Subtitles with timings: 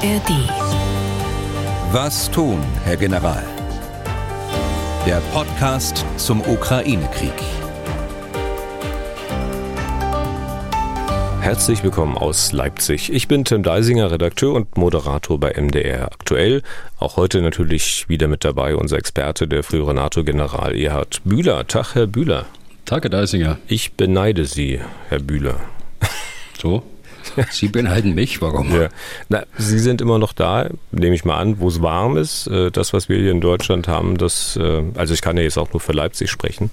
[0.00, 0.30] ARD.
[1.90, 3.42] Was tun, Herr General?
[5.04, 7.32] Der Podcast zum Ukraine-Krieg.
[11.40, 13.12] Herzlich willkommen aus Leipzig.
[13.12, 16.62] Ich bin Tim Deisinger, Redakteur und Moderator bei MDR aktuell.
[17.00, 21.66] Auch heute natürlich wieder mit dabei unser Experte, der frühere NATO-General Erhard Bühler.
[21.66, 22.46] Tag, Herr Bühler.
[22.84, 23.58] Tag, Herr Deisinger.
[23.66, 24.78] Ich beneide Sie,
[25.08, 25.56] Herr Bühler.
[26.62, 26.84] So?
[27.50, 28.72] Sie beneiden mich, warum?
[28.72, 28.88] Ja.
[29.28, 32.46] Na, Sie sind immer noch da, nehme ich mal an, wo es warm ist.
[32.46, 35.58] Äh, das, was wir hier in Deutschland haben, das, äh, also ich kann ja jetzt
[35.58, 36.70] auch nur für Leipzig sprechen,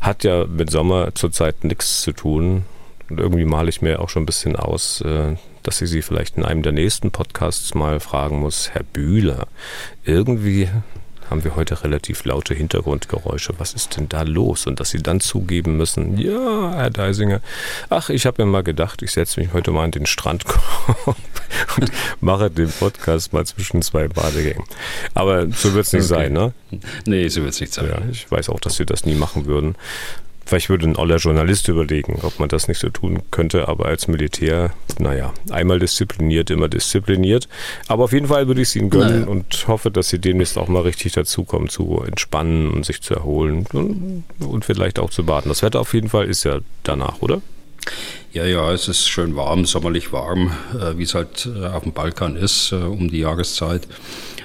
[0.00, 2.64] hat ja mit Sommer zurzeit nichts zu tun.
[3.10, 6.36] Und irgendwie male ich mir auch schon ein bisschen aus, äh, dass ich Sie vielleicht
[6.36, 9.46] in einem der nächsten Podcasts mal fragen muss, Herr Bühler,
[10.04, 10.68] irgendwie
[11.30, 13.54] haben wir heute relativ laute Hintergrundgeräusche.
[13.58, 14.66] Was ist denn da los?
[14.66, 17.40] Und dass sie dann zugeben müssen, ja, Herr Deisinger,
[17.90, 21.06] ach, ich habe mir mal gedacht, ich setze mich heute mal an den Strandkorb
[21.76, 24.64] und mache den Podcast mal zwischen zwei Badegängen.
[25.14, 26.24] Aber so wird es nicht okay.
[26.24, 26.52] sein, ne?
[27.06, 27.88] Nee, so wird es nicht sein.
[27.88, 29.76] Ja, ich weiß auch, dass sie das nie machen würden.
[30.48, 34.08] Vielleicht würde ein oller Journalist überlegen, ob man das nicht so tun könnte, aber als
[34.08, 37.50] Militär, naja, einmal diszipliniert, immer diszipliniert.
[37.86, 39.30] Aber auf jeden Fall würde ich es Ihnen gönnen naja.
[39.30, 43.66] und hoffe, dass Sie demnächst auch mal richtig dazukommen, zu entspannen und sich zu erholen
[43.74, 45.50] und, und vielleicht auch zu baden.
[45.50, 47.42] Das Wetter auf jeden Fall ist ja danach, oder?
[48.32, 51.92] Ja, ja, es ist schön warm, sommerlich warm, äh, wie es halt äh, auf dem
[51.92, 53.86] Balkan ist, äh, um die Jahreszeit.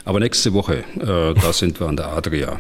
[0.03, 2.59] Aber nächste Woche, da sind wir an der Adria.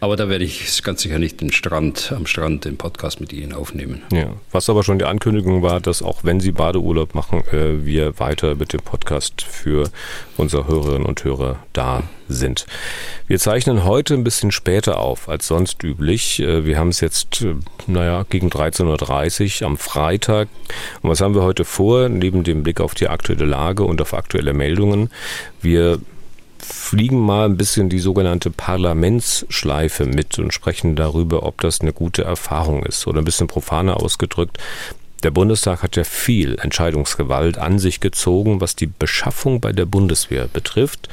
[0.00, 3.52] Aber da werde ich ganz sicher nicht den Strand, am Strand den Podcast mit Ihnen
[3.52, 4.02] aufnehmen.
[4.12, 8.18] Ja, was aber schon die Ankündigung war, dass auch wenn Sie Badeurlaub machen, äh, wir
[8.18, 9.90] weiter mit dem Podcast für
[10.36, 12.66] unsere Hörerinnen und Hörer da sind.
[13.26, 16.40] Wir zeichnen heute ein bisschen später auf als sonst üblich.
[16.40, 17.54] Äh, wir haben es jetzt, äh,
[17.86, 20.48] naja, gegen 13.30 Uhr am Freitag.
[21.02, 22.08] Und was haben wir heute vor?
[22.08, 25.10] Neben dem Blick auf die aktuelle Lage und auf aktuelle Meldungen.
[25.62, 26.00] Wir
[26.58, 32.24] fliegen mal ein bisschen die sogenannte Parlamentsschleife mit und sprechen darüber, ob das eine gute
[32.24, 33.06] Erfahrung ist.
[33.06, 34.58] Oder ein bisschen profaner ausgedrückt.
[35.22, 40.46] Der Bundestag hat ja viel Entscheidungsgewalt an sich gezogen, was die Beschaffung bei der Bundeswehr
[40.46, 41.08] betrifft.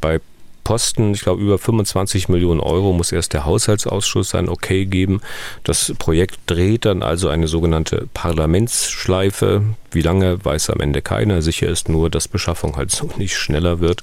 [0.00, 0.20] Bei
[0.66, 5.20] Posten, ich glaube über 25 Millionen Euro, muss erst der Haushaltsausschuss sein Okay geben.
[5.62, 9.62] Das Projekt dreht dann also eine sogenannte Parlamentsschleife.
[9.92, 11.40] Wie lange, weiß am Ende keiner.
[11.40, 14.02] Sicher ist nur, dass Beschaffung halt so nicht schneller wird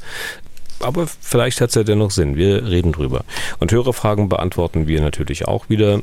[0.84, 2.36] aber vielleicht hat es ja dennoch Sinn.
[2.36, 3.24] Wir reden drüber.
[3.60, 6.02] Und Hörerfragen beantworten wir natürlich auch wieder.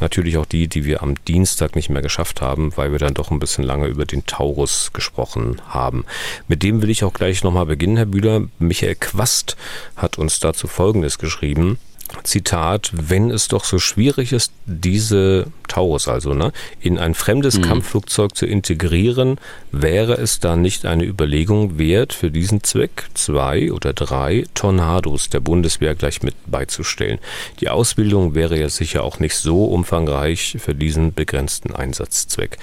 [0.00, 3.30] Natürlich auch die, die wir am Dienstag nicht mehr geschafft haben, weil wir dann doch
[3.30, 6.04] ein bisschen lange über den Taurus gesprochen haben.
[6.48, 8.48] Mit dem will ich auch gleich nochmal beginnen, Herr Bühler.
[8.58, 9.56] Michael Quast
[9.96, 11.78] hat uns dazu Folgendes geschrieben.
[12.24, 17.62] Zitat, wenn es doch so schwierig ist, diese Taurus also, ne, in ein fremdes mhm.
[17.62, 19.38] Kampfflugzeug zu integrieren,
[19.70, 25.40] wäre es da nicht eine Überlegung wert, für diesen Zweck zwei oder drei Tornados der
[25.40, 27.18] Bundeswehr gleich mit beizustellen?
[27.60, 32.58] Die Ausbildung wäre ja sicher auch nicht so umfangreich für diesen begrenzten Einsatzzweck.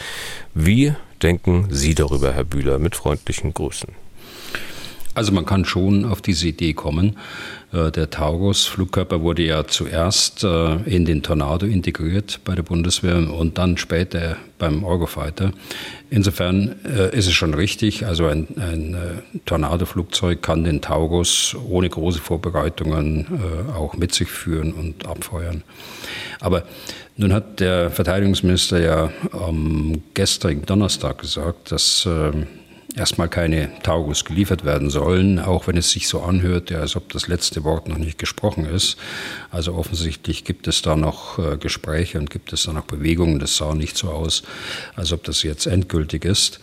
[0.54, 2.80] Wie denken Sie darüber, Herr Bühler?
[2.80, 3.90] Mit freundlichen Grüßen.
[5.16, 7.18] Also man kann schon auf diese Idee kommen.
[7.72, 13.58] Äh, der Taurus-Flugkörper wurde ja zuerst äh, in den Tornado integriert bei der Bundeswehr und
[13.58, 15.52] dann später beim Eurofighter.
[16.10, 18.98] Insofern äh, ist es schon richtig, also ein, ein
[19.46, 23.28] Tornado-Flugzeug kann den Taurus ohne große Vorbereitungen
[23.76, 25.64] auch mit sich führen und abfeuern.
[26.40, 26.64] Aber
[27.16, 32.08] nun hat der Verteidigungsminister ja am gestrigen Donnerstag gesagt, dass
[32.96, 37.28] erstmal keine Taurus geliefert werden sollen, auch wenn es sich so anhört, als ob das
[37.28, 38.98] letzte Wort noch nicht gesprochen ist.
[39.52, 43.40] Also offensichtlich gibt es da noch äh, Gespräche und gibt es da noch Bewegungen.
[43.40, 44.44] Das sah nicht so aus,
[44.96, 46.60] als ob das jetzt endgültig ist.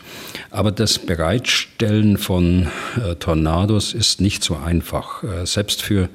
[0.50, 5.22] Aber das Bereitstellen von äh, Tornados ist nicht so einfach.
[5.22, 6.08] Äh, selbst für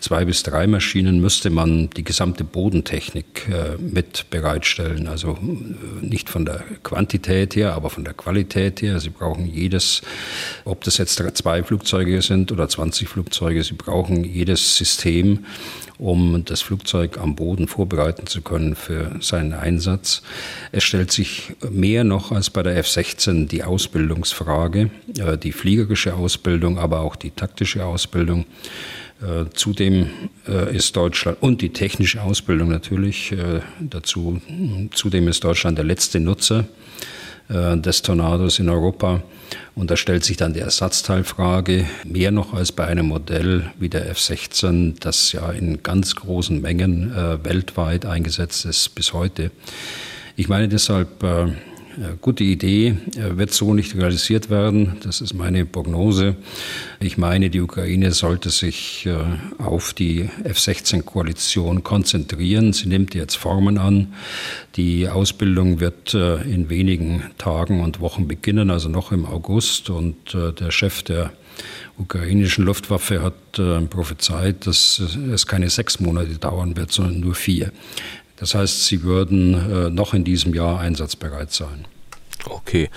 [0.00, 5.06] zwei bis drei Maschinen müsste man die gesamte Bodentechnik äh, mit bereitstellen.
[5.06, 9.00] Also äh, nicht von der Quantität her, aber von der Qualität her.
[9.00, 10.02] Sie brauchen jedes,
[10.64, 15.44] ob das jetzt zwei Flugzeuge sind oder 20 Flugzeuge, sie brauchen jedes System,
[15.98, 20.22] um das Flugzeug am Boden vorbereiten zu können für seinen Einsatz.
[20.72, 26.78] Es stellt sich mehr noch als bei der F-16 die Ausbildungsfrage, äh, die fliegerische Ausbildung,
[26.78, 28.44] aber auch die taktische Ausbildung.
[29.24, 30.10] Äh, zudem
[30.46, 34.40] äh, ist Deutschland und die technische Ausbildung natürlich äh, dazu.
[34.92, 36.66] Zudem ist Deutschland der letzte Nutzer
[37.46, 39.22] des Tornados in Europa.
[39.74, 44.08] Und da stellt sich dann die Ersatzteilfrage, mehr noch als bei einem Modell wie der
[44.08, 49.50] F-16, das ja in ganz großen Mengen weltweit eingesetzt ist bis heute.
[50.36, 51.22] Ich meine deshalb,
[52.20, 54.96] gute Idee, wird so nicht realisiert werden.
[55.02, 56.36] Das ist meine Prognose.
[57.00, 59.08] Ich meine, die Ukraine sollte sich
[59.58, 62.72] auf die F-16-Koalition konzentrieren.
[62.72, 64.14] Sie nimmt jetzt Formen an.
[64.76, 69.90] Die Ausbildung wird in wenigen Tagen und Wochen beginnen, also noch im August.
[69.90, 71.32] Und der Chef der
[71.98, 77.72] ukrainischen Luftwaffe hat äh, prophezeit, dass es keine sechs Monate dauern wird, sondern nur vier.
[78.36, 81.86] Das heißt, sie würden äh, noch in diesem Jahr einsatzbereit sein.
[82.48, 82.90] Okay.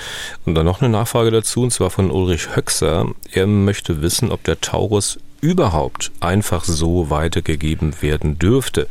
[0.46, 3.08] Und dann noch eine Nachfrage dazu, und zwar von Ulrich Höxer.
[3.32, 8.88] Er möchte wissen, ob der Taurus überhaupt einfach so weitergegeben werden dürfte.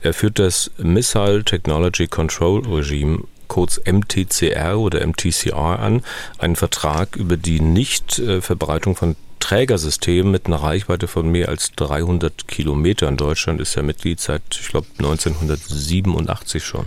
[0.00, 6.02] Er führt das Missile Technology Control Regime kurz MTCR oder MTCR an,
[6.38, 13.16] einen Vertrag über die Nichtverbreitung von Trägersystemen mit einer Reichweite von mehr als 300 Kilometern.
[13.16, 16.86] Deutschland ist ja Mitglied seit, ich glaube, 1987 schon.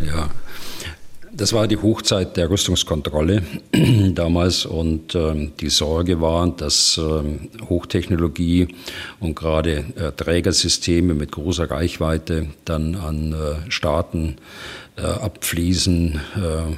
[0.00, 0.30] Ja,
[1.36, 3.42] das war die Hochzeit der Rüstungskontrolle
[4.14, 8.68] damals und ähm, die Sorge war, dass ähm, Hochtechnologie
[9.18, 14.36] und gerade äh, Trägersysteme mit großer Reichweite dann an äh, Staaten
[14.96, 16.76] äh, abfließen, äh,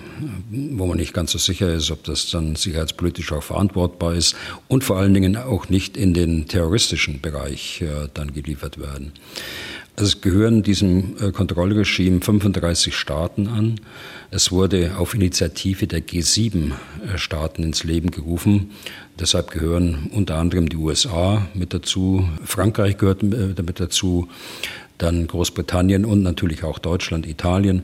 [0.50, 4.36] wo man nicht ganz so sicher ist, ob das dann sicherheitspolitisch auch verantwortbar ist
[4.68, 9.12] und vor allen Dingen auch nicht in den terroristischen Bereich äh, dann geliefert werden.
[9.96, 13.80] Also es gehören diesem äh, Kontrollregime 35 Staaten an.
[14.30, 18.72] Es wurde auf Initiative der G7-Staaten ins Leben gerufen.
[19.18, 24.28] Deshalb gehören unter anderem die USA mit dazu, Frankreich gehört äh, damit dazu,
[24.98, 27.82] dann Großbritannien und natürlich auch Deutschland, Italien.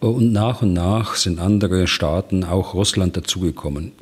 [0.00, 3.92] Und nach und nach sind andere Staaten, auch Russland, dazugekommen.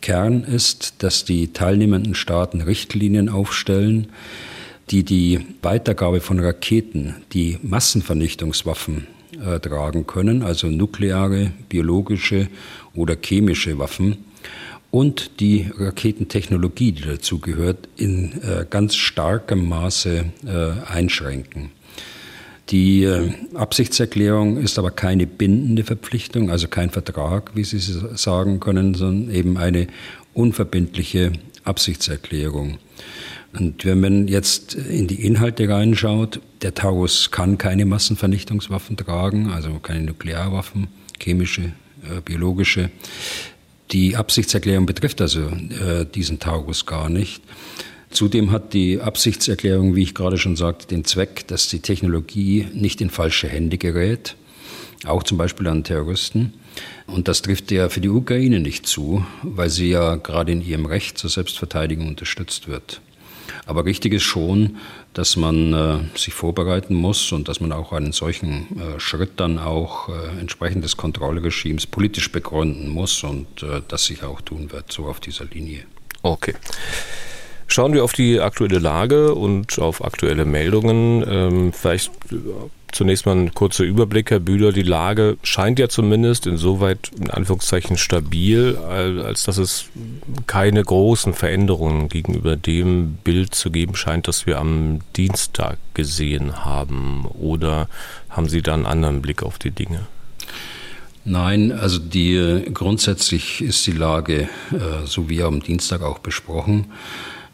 [0.00, 4.08] Kern ist, dass die teilnehmenden Staaten Richtlinien aufstellen,
[4.90, 9.06] die die Weitergabe von Raketen, die Massenvernichtungswaffen
[9.44, 12.48] äh, tragen können, also nukleare, biologische
[12.94, 14.18] oder chemische Waffen,
[14.94, 21.72] und die Raketentechnologie, die dazu gehört, in äh, ganz starkem Maße äh, einschränken.
[22.68, 28.94] Die äh, Absichtserklärung ist aber keine bindende Verpflichtung, also kein Vertrag, wie Sie sagen können,
[28.94, 29.88] sondern eben eine
[30.32, 31.32] unverbindliche
[31.64, 32.78] Absichtserklärung.
[33.52, 39.80] Und wenn man jetzt in die Inhalte reinschaut, der Taurus kann keine Massenvernichtungswaffen tragen, also
[39.80, 40.86] keine Nuklearwaffen,
[41.18, 41.72] chemische,
[42.24, 42.90] biologische.
[43.92, 47.42] Die Absichtserklärung betrifft also äh, diesen Taurus gar nicht.
[48.10, 53.00] Zudem hat die Absichtserklärung, wie ich gerade schon sagte, den Zweck, dass die Technologie nicht
[53.00, 54.36] in falsche Hände gerät,
[55.04, 56.54] auch zum Beispiel an Terroristen.
[57.06, 60.86] Und das trifft ja für die Ukraine nicht zu, weil sie ja gerade in ihrem
[60.86, 63.00] Recht zur Selbstverteidigung unterstützt wird.
[63.66, 64.76] Aber richtig ist schon,
[65.14, 69.58] dass man äh, sich vorbereiten muss und dass man auch einen solchen äh, Schritt dann
[69.58, 74.92] auch äh, entsprechend des Kontrollregimes politisch begründen muss und äh, das sich auch tun wird,
[74.92, 75.84] so auf dieser Linie.
[76.22, 76.54] Okay.
[77.66, 81.24] Schauen wir auf die aktuelle Lage und auf aktuelle Meldungen.
[81.26, 82.36] Ähm, vielleicht äh,
[82.94, 84.70] Zunächst mal ein kurzer Überblick, Herr Bühler.
[84.70, 89.86] Die Lage scheint ja zumindest insoweit in Anführungszeichen stabil, als dass es
[90.46, 97.26] keine großen Veränderungen gegenüber dem Bild zu geben scheint, das wir am Dienstag gesehen haben.
[97.26, 97.88] Oder
[98.30, 100.06] haben Sie da einen anderen Blick auf die Dinge?
[101.24, 106.92] Nein, also die grundsätzlich ist die Lage äh, so wie am Dienstag auch besprochen.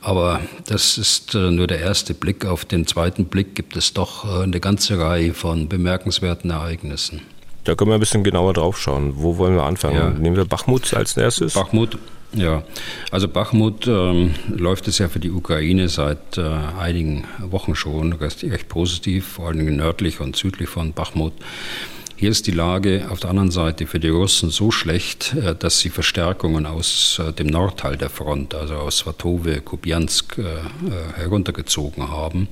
[0.03, 2.47] Aber das ist äh, nur der erste Blick.
[2.47, 7.23] Auf den zweiten Blick gibt es doch äh, eine ganze Reihe von bemerkenswerten Ereignissen.
[7.65, 9.13] Da können wir ein bisschen genauer drauf schauen.
[9.17, 9.97] Wo wollen wir anfangen?
[9.97, 10.11] Ja.
[10.11, 11.53] Nehmen wir Bachmut als erstes?
[11.53, 11.99] Bachmut,
[12.33, 12.63] ja.
[13.11, 16.43] Also Bachmut ähm, läuft es ja für die Ukraine seit äh,
[16.79, 21.35] einigen Wochen schon recht, recht positiv, vor allem nördlich und südlich von Bachmut.
[22.21, 25.79] Hier ist die Lage auf der anderen Seite für die Russen so schlecht, äh, dass
[25.79, 30.43] sie Verstärkungen aus äh, dem Nordteil der Front, also aus Svatove, Kupiansk, äh,
[31.17, 32.49] heruntergezogen haben,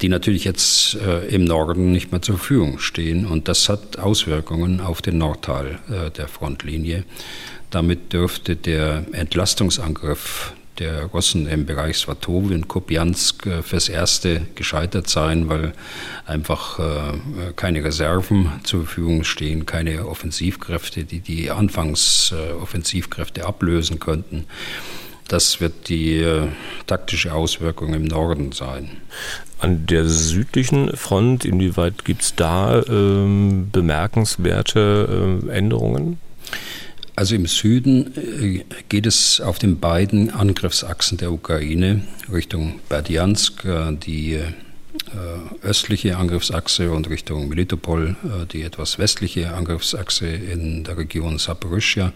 [0.00, 0.96] die natürlich jetzt
[1.28, 3.26] im Norden nicht mehr zur Verfügung stehen.
[3.26, 5.78] Und das hat Auswirkungen auf den Nordteil
[6.16, 7.04] der Frontlinie.
[7.70, 15.08] Damit dürfte der Entlastungsangriff der Russen im Bereich Svatovi und Kupiansk äh, fürs Erste gescheitert
[15.08, 15.72] sein, weil
[16.26, 24.46] einfach äh, keine Reserven zur Verfügung stehen, keine Offensivkräfte, die die Anfangsoffensivkräfte ablösen könnten.
[25.28, 26.46] Das wird die äh,
[26.86, 28.90] taktische Auswirkung im Norden sein.
[29.58, 36.18] An der südlichen Front, inwieweit gibt es da ähm, bemerkenswerte äh, Änderungen?
[37.16, 43.92] Also im Süden äh, geht es auf den beiden Angriffsachsen der Ukraine Richtung Berdjansk, äh,
[43.96, 44.38] die
[45.62, 48.16] östliche Angriffsachse und Richtung Melitopol
[48.52, 52.12] die etwas westliche Angriffsachse in der Region Saporischia.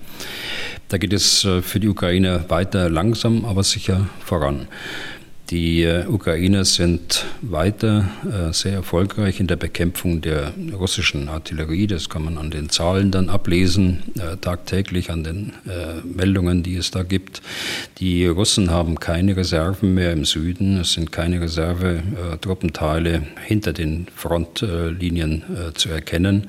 [0.88, 4.66] Da geht es für die Ukraine weiter langsam, aber sicher voran.
[5.50, 11.88] Die äh, Ukrainer sind weiter äh, sehr erfolgreich in der Bekämpfung der russischen Artillerie.
[11.88, 15.52] Das kann man an den Zahlen dann ablesen, äh, tagtäglich an den
[16.04, 17.42] Meldungen, die es da gibt.
[17.98, 20.78] Die Russen haben keine Reserven mehr im Süden.
[20.78, 25.42] Es sind keine Reservetruppenteile hinter den Frontlinien
[25.74, 26.48] zu erkennen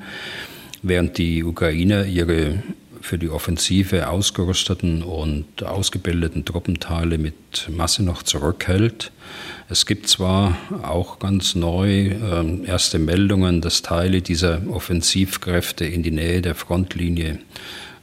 [0.82, 2.62] während die Ukrainer ihre
[3.02, 7.34] für die Offensive ausgerüsteten und ausgebildeten Truppenteile mit
[7.68, 9.12] Masse noch zurückhält.
[9.68, 16.10] Es gibt zwar auch ganz neu äh, erste Meldungen, dass Teile dieser Offensivkräfte in die
[16.10, 17.38] Nähe der Frontlinie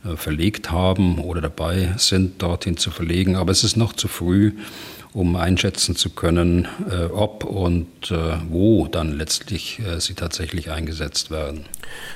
[0.03, 4.53] äh, verlegt haben oder dabei sind, dorthin zu verlegen, aber es ist noch zu früh,
[5.13, 11.31] um einschätzen zu können, äh, ob und äh, wo dann letztlich äh, sie tatsächlich eingesetzt
[11.31, 11.65] werden.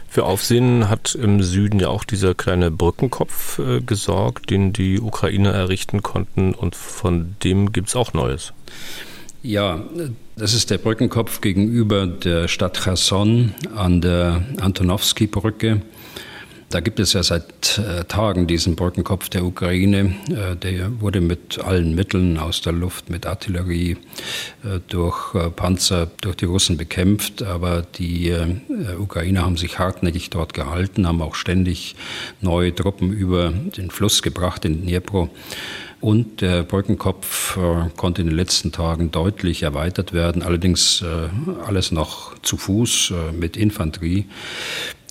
[0.07, 6.03] Für Aufsehen hat im Süden ja auch dieser kleine Brückenkopf gesorgt, den die Ukrainer errichten
[6.03, 8.53] konnten und von dem gibt es auch Neues.
[9.41, 9.81] Ja,
[10.35, 15.81] das ist der Brückenkopf gegenüber der Stadt Cherson an der Antonowski-Brücke.
[16.73, 20.15] Da gibt es ja seit äh, Tagen diesen Brückenkopf der Ukraine.
[20.27, 23.91] Äh, der wurde mit allen Mitteln aus der Luft, mit Artillerie,
[24.63, 27.43] äh, durch äh, Panzer, durch die Russen bekämpft.
[27.43, 28.55] Aber die äh,
[28.97, 31.95] Ukrainer haben sich hartnäckig dort gehalten, haben auch ständig
[32.41, 35.29] neue Truppen über den Fluss gebracht, in Dnipro.
[36.01, 41.05] Und der Brückenkopf äh, konnte in den letzten Tagen deutlich erweitert werden, allerdings
[41.67, 44.25] alles noch zu Fuß mit Infanterie.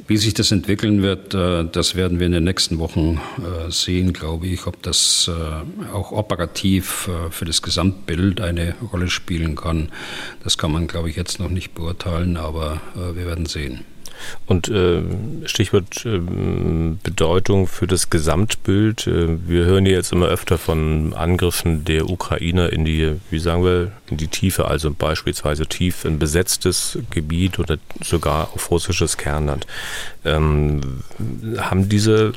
[0.08, 4.12] Wie sich das entwickeln wird, äh, das werden wir in den nächsten Wochen äh, sehen,
[4.12, 9.90] glaube ich, ob das äh, auch operativ für das Gesamtbild eine Rolle spielen kann.
[10.42, 13.84] Das kann man, glaube ich, jetzt noch nicht beurteilen, aber wir werden sehen.
[14.46, 15.02] Und äh,
[15.44, 16.20] Stichwort äh,
[17.02, 19.06] Bedeutung für das Gesamtbild.
[19.06, 23.92] Äh, wir hören jetzt immer öfter von Angriffen der Ukrainer in die, wie sagen wir,
[24.10, 29.66] in die Tiefe, also beispielsweise tief in besetztes Gebiet oder sogar auf russisches Kernland.
[30.24, 30.80] Ähm,
[31.58, 32.32] haben diese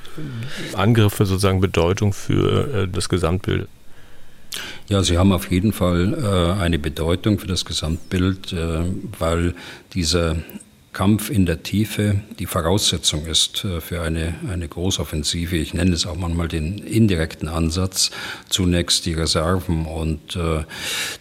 [0.74, 3.68] Angriffe sozusagen Bedeutung für äh, das Gesamtbild?
[4.88, 8.84] Ja, sie haben auf jeden Fall äh, eine Bedeutung für das Gesamtbild, äh,
[9.20, 9.54] weil
[9.94, 10.38] dieser
[10.96, 15.58] Kampf in der Tiefe die Voraussetzung ist äh, für eine, eine Großoffensive.
[15.58, 18.12] Ich nenne es auch manchmal den indirekten Ansatz.
[18.48, 20.64] Zunächst die Reserven und äh,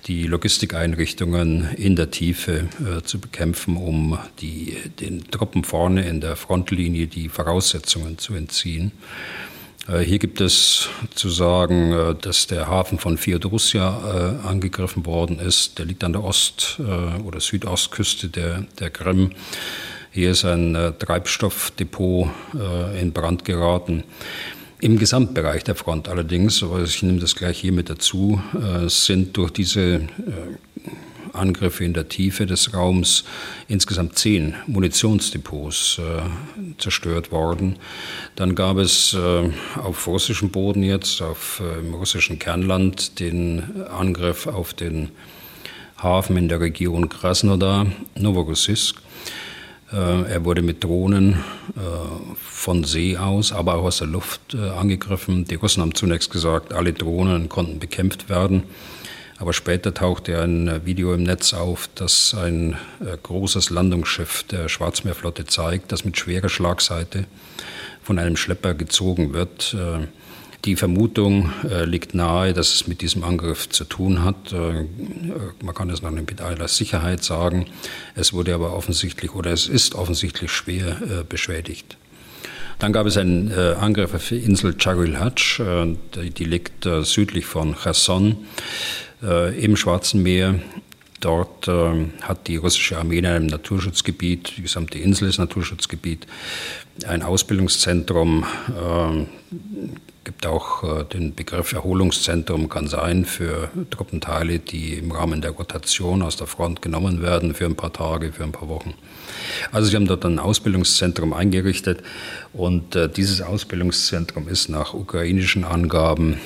[0.07, 6.37] die Logistikeinrichtungen in der Tiefe äh, zu bekämpfen, um die, den Truppen vorne in der
[6.37, 8.93] Frontlinie die Voraussetzungen zu entziehen.
[9.89, 15.39] Äh, hier gibt es zu sagen, äh, dass der Hafen von Feodosia äh, angegriffen worden
[15.39, 15.79] ist.
[15.79, 16.81] Der liegt an der Ost-
[17.25, 19.31] oder Südostküste der, der Krim.
[20.11, 22.29] Hier ist ein Treibstoffdepot
[23.01, 24.05] in Brand geraten.
[24.81, 28.41] Im Gesamtbereich der Front allerdings, aber ich nehme das gleich hier mit dazu,
[28.87, 30.03] sind durch diese
[31.35, 33.25] Angriffe in der Tiefe des Raums
[33.69, 36.23] insgesamt zehn Munitionsdepots äh,
[36.79, 37.77] zerstört worden.
[38.37, 44.47] Dann gab es äh, auf russischem Boden jetzt, auf äh, im russischen Kernland, den Angriff
[44.47, 45.11] auf den
[45.97, 49.01] Hafen in der Region Krasnodar, Novorossiysk.
[49.93, 51.45] Äh, er wurde mit Drohnen
[51.77, 51.81] äh,
[52.37, 55.45] von See aus, aber auch aus der Luft äh, angegriffen.
[55.45, 58.65] Die Russen haben zunächst gesagt, alle Drohnen konnten bekämpft werden.
[59.39, 65.45] Aber später tauchte ein Video im Netz auf, das ein äh, großes Landungsschiff der Schwarzmeerflotte
[65.45, 67.27] zeigt, das mit schwerer Schlagseite
[68.03, 69.75] von einem Schlepper gezogen wird.
[69.75, 70.07] Äh,
[70.65, 74.53] die Vermutung äh, liegt nahe, dass es mit diesem Angriff zu tun hat.
[74.53, 74.87] Äh,
[75.63, 77.67] man kann es mit aller Sicherheit sagen.
[78.15, 81.99] Es wurde aber offensichtlich oder es ist offensichtlich schwer äh, beschädigt.
[82.79, 85.97] Dann gab es einen äh, Angriff auf die Insel Chagulhach, äh,
[86.31, 88.47] die, liegt äh, südlich von Cherson
[89.25, 90.61] äh, im Schwarzen Meer.
[91.21, 96.27] Dort äh, hat die russische Armee in einem Naturschutzgebiet, die gesamte Insel ist Naturschutzgebiet,
[97.07, 99.25] ein Ausbildungszentrum, äh,
[100.25, 106.23] gibt auch äh, den Begriff Erholungszentrum, kann sein für Truppenteile, die im Rahmen der Rotation
[106.23, 108.95] aus der Front genommen werden für ein paar Tage, für ein paar Wochen.
[109.73, 112.03] Also sie haben dort ein Ausbildungszentrum eingerichtet
[112.53, 116.39] und äh, dieses Ausbildungszentrum ist nach ukrainischen Angaben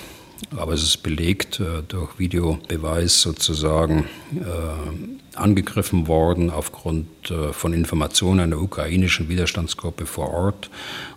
[0.56, 4.04] aber es ist belegt äh, durch Videobeweis sozusagen
[4.34, 10.70] äh, angegriffen worden aufgrund äh, von Informationen einer ukrainischen Widerstandsgruppe vor Ort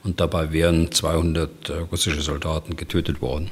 [0.03, 3.51] und dabei wären 200 äh, russische Soldaten getötet worden.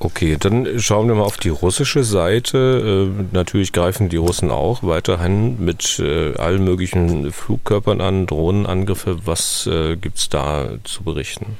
[0.00, 3.08] Okay, dann schauen wir mal auf die russische Seite.
[3.08, 9.18] Äh, natürlich greifen die Russen auch weiterhin mit äh, allen möglichen Flugkörpern an, Drohnenangriffe.
[9.24, 11.56] Was äh, gibt es da zu berichten?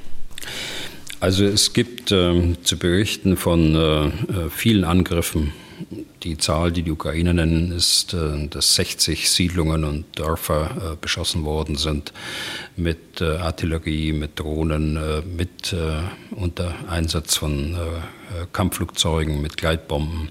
[1.25, 4.11] Also es gibt äh, zu berichten von äh, äh,
[4.51, 5.55] vielen Angriffen.
[6.23, 11.47] Die Zahl, die die Ukrainer nennen, ist, äh, dass 60 Siedlungen und Dörfer äh, beschossen
[11.47, 12.13] worden sind
[12.77, 14.99] mit äh, Artillerie, mit Drohnen,
[15.35, 15.75] mit
[16.33, 17.75] unter Einsatz von
[18.53, 20.29] Kampfflugzeugen, mit Gleitbomben.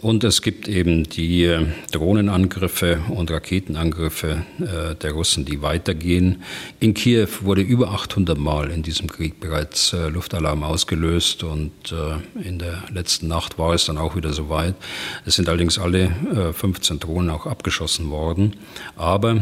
[0.00, 6.42] Und es gibt eben die äh, Drohnenangriffe und Raketenangriffe äh, der Russen, die weitergehen.
[6.78, 11.70] In Kiew wurde über 800 Mal in diesem Krieg bereits äh, Luftalarm ausgelöst und
[12.42, 14.74] in der letzten Nacht war es dann auch wieder soweit.
[15.26, 16.10] Es sind allerdings alle
[16.52, 18.56] 15 Drohnen auch abgeschossen worden.
[18.96, 19.40] Aber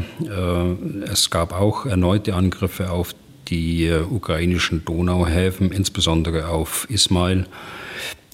[1.11, 3.15] es gab auch erneute Angriffe auf
[3.49, 7.47] die ukrainischen Donauhäfen, insbesondere auf Ismail.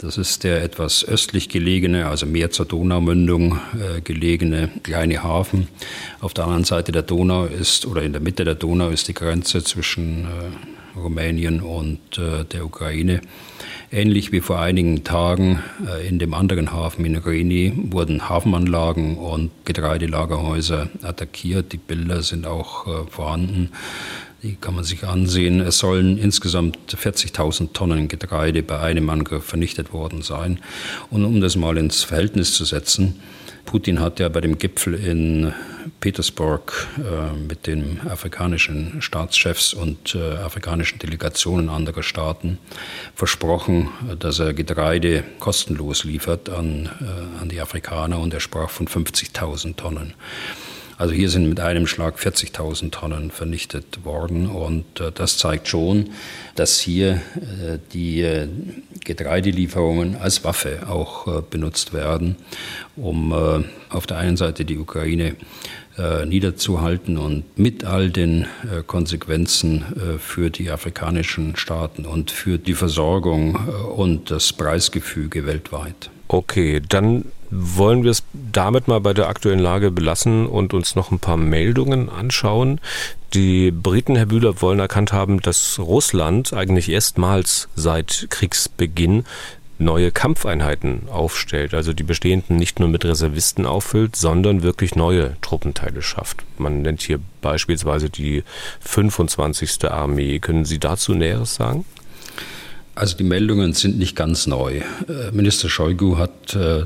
[0.04, 5.66] Das ist der etwas östlich gelegene, also mehr zur Donaumündung äh, gelegene kleine Hafen.
[6.20, 9.14] Auf der anderen Seite der Donau ist, oder in der Mitte der Donau ist die
[9.14, 13.23] Grenze zwischen äh, Rumänien und äh, der Ukraine.
[13.90, 19.52] Ähnlich wie vor einigen Tagen äh, in dem anderen Hafen in Reni wurden Hafenanlagen und
[19.64, 21.73] Getreidelagerhäuser attackiert.
[21.73, 23.70] Die Bilder sind auch äh, vorhanden.
[24.45, 25.61] Die kann man sich ansehen.
[25.61, 30.61] Es sollen insgesamt 40.000 Tonnen Getreide bei einem Angriff vernichtet worden sein.
[31.09, 33.23] Und um das mal ins Verhältnis zu setzen,
[33.65, 35.55] Putin hat ja bei dem Gipfel in
[36.01, 42.59] Petersburg äh, mit den afrikanischen Staatschefs und äh, afrikanischen Delegationen anderer Staaten
[43.15, 48.89] versprochen, dass er Getreide kostenlos liefert an, äh, an die Afrikaner und er sprach von
[48.89, 50.13] 50.000 Tonnen.
[50.97, 56.11] Also hier sind mit einem Schlag 40.000 Tonnen vernichtet worden und äh, das zeigt schon,
[56.55, 58.47] dass hier äh, die äh,
[59.05, 62.37] Getreidelieferungen als Waffe auch benutzt werden,
[62.97, 63.35] um
[63.91, 65.37] auf der einen Seite die Ukraine
[66.25, 68.47] niederzuhalten und mit all den
[68.87, 69.85] Konsequenzen
[70.19, 73.57] für die afrikanischen Staaten und für die Versorgung
[73.95, 76.09] und das Preisgefüge weltweit.
[76.28, 81.10] Okay, dann wollen wir es damit mal bei der aktuellen Lage belassen und uns noch
[81.12, 82.80] ein paar Meldungen anschauen.
[83.32, 89.25] Die Briten, Herr Bühler, wollen erkannt haben, dass Russland eigentlich erstmals seit Kriegsbeginn
[89.78, 96.02] neue Kampfeinheiten aufstellt, also die bestehenden nicht nur mit Reservisten auffüllt, sondern wirklich neue Truppenteile
[96.02, 96.45] schafft.
[96.58, 98.45] Man nennt hier beispielsweise die
[98.80, 99.84] 25.
[99.90, 100.38] Armee.
[100.38, 101.84] Können Sie dazu Näheres sagen?
[102.95, 104.76] Also die Meldungen sind nicht ganz neu.
[105.08, 106.84] Äh, Minister Shoigu hat äh,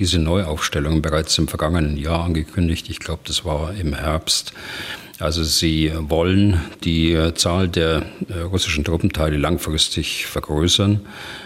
[0.00, 2.88] diese Neuaufstellung bereits im vergangenen Jahr angekündigt.
[2.88, 4.52] Ich glaube, das war im Herbst.
[5.20, 8.04] Also sie wollen die äh, Zahl der
[8.50, 11.00] russischen Truppenteile langfristig vergrößern.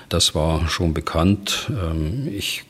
[0.08, 1.68] Das war schon bekannt.
[1.70, 2.64] Ähm, ich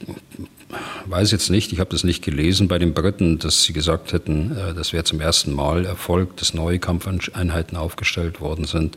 [1.06, 4.56] weiß jetzt nicht, ich habe das nicht gelesen bei den Briten, dass sie gesagt hätten,
[4.76, 8.96] das wäre zum ersten Mal Erfolg, dass neue Kampfeinheiten aufgestellt worden sind.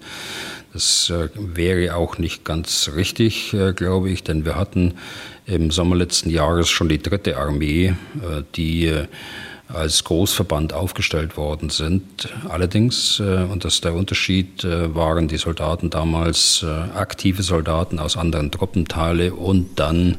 [0.74, 4.94] Das äh, wäre auch nicht ganz richtig, äh, glaube ich, denn wir hatten
[5.46, 8.94] im Sommer letzten Jahres schon die dritte Armee, äh, die
[9.68, 12.30] als Großverband aufgestellt worden sind.
[12.48, 18.00] Allerdings, äh, und das ist der Unterschied, äh, waren die Soldaten damals äh, aktive Soldaten
[18.00, 20.18] aus anderen Truppenteile und dann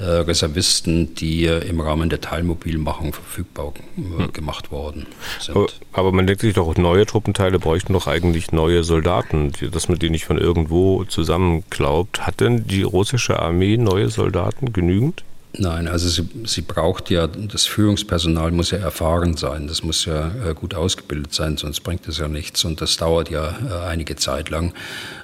[0.00, 4.32] Reservisten, die im Rahmen der Teilmobilmachung verfügbar hm.
[4.32, 5.06] gemacht worden
[5.40, 5.80] sind.
[5.92, 10.10] Aber man denkt sich doch, neue Truppenteile bräuchten doch eigentlich neue Soldaten, dass man die
[10.10, 12.28] nicht von irgendwo zusammenklaubt.
[12.28, 15.24] Hat denn die russische Armee neue Soldaten genügend?
[15.56, 20.30] Nein, also sie, sie braucht ja, das Führungspersonal muss ja erfahren sein, das muss ja
[20.44, 22.64] äh, gut ausgebildet sein, sonst bringt es ja nichts.
[22.64, 24.74] Und das dauert ja äh, einige Zeit lang,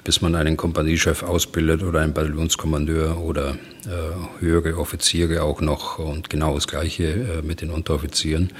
[0.03, 3.51] bis man einen Kompaniechef ausbildet oder einen Bataillonskommandeur oder
[3.85, 8.51] äh, höhere Offiziere auch noch und genau das Gleiche mit den Unteroffizieren.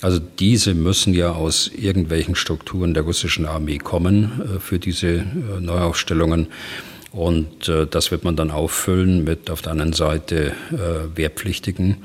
[0.00, 5.24] Also diese müssen ja aus irgendwelchen Strukturen der russischen Armee kommen für diese
[5.60, 6.48] Neuaufstellungen.
[7.14, 11.98] Und äh, das wird man dann auffüllen mit auf der anderen Seite äh, Wehrpflichtigen,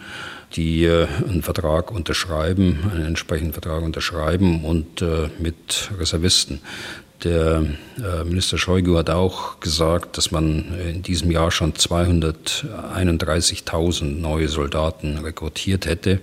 [0.56, 6.62] die äh, einen Vertrag unterschreiben, einen entsprechenden Vertrag unterschreiben und äh, mit Reservisten.
[7.24, 7.66] Der
[7.98, 15.18] äh, Minister Scheugu hat auch gesagt, dass man in diesem Jahr schon 231.000 neue Soldaten
[15.18, 16.22] rekrutiert hätte.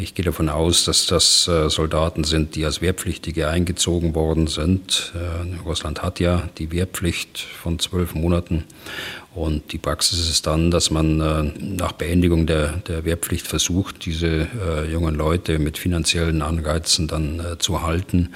[0.00, 5.12] Ich gehe davon aus, dass das äh, Soldaten sind, die als Wehrpflichtige eingezogen worden sind.
[5.14, 8.64] Äh, Russland hat ja die Wehrpflicht von zwölf Monaten
[9.34, 14.46] Und die Praxis ist dann, dass man äh, nach Beendigung der, der Wehrpflicht versucht, diese
[14.90, 18.34] jungen Leute mit finanziellen Anreizen dann zu halten.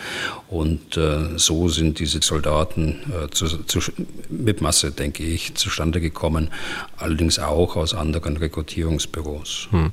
[0.49, 0.99] Und
[1.37, 2.97] so sind diese Soldaten
[3.31, 3.81] zu, zu,
[4.29, 6.51] mit Masse, denke ich, zustande gekommen.
[6.97, 9.69] Allerdings auch aus anderen Rekrutierungsbüros.
[9.71, 9.93] Hm.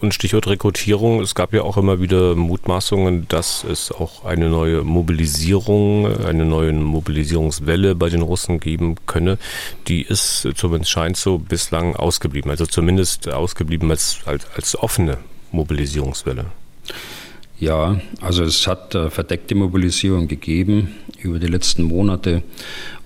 [0.00, 4.82] Und Stichwort Rekrutierung, es gab ja auch immer wieder Mutmaßungen, dass es auch eine neue
[4.82, 9.38] Mobilisierung, eine neue Mobilisierungswelle bei den Russen geben könne.
[9.88, 12.50] Die ist zumindest scheint so bislang ausgeblieben.
[12.50, 15.18] Also zumindest ausgeblieben als, als, als offene
[15.52, 16.46] Mobilisierungswelle.
[17.58, 22.42] Ja, also es hat äh, verdeckte Mobilisierung gegeben über die letzten Monate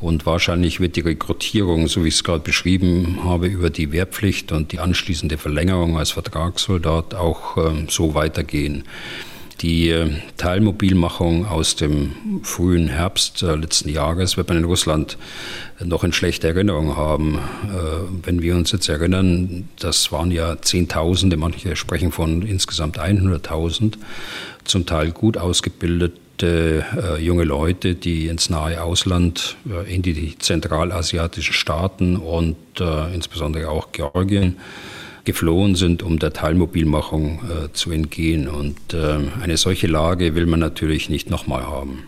[0.00, 4.50] und wahrscheinlich wird die Rekrutierung, so wie ich es gerade beschrieben habe, über die Wehrpflicht
[4.50, 8.84] und die anschließende Verlängerung als Vertragssoldat auch ähm, so weitergehen.
[9.60, 15.18] Die äh, Teilmobilmachung aus dem frühen Herbst äh, letzten Jahres wird man in Russland
[15.84, 17.36] noch in schlechter Erinnerung haben.
[17.36, 17.38] Äh,
[18.24, 23.98] wenn wir uns jetzt erinnern, das waren ja Zehntausende, manche sprechen von insgesamt 100.000,
[24.64, 26.26] zum Teil gut ausgebildete
[27.20, 32.56] junge Leute, die ins nahe Ausland, in die zentralasiatischen Staaten und
[33.12, 34.56] insbesondere auch Georgien
[35.24, 38.48] geflohen sind, um der Teilmobilmachung äh, zu entgehen.
[38.48, 42.04] Und äh, eine solche Lage will man natürlich nicht nochmal haben.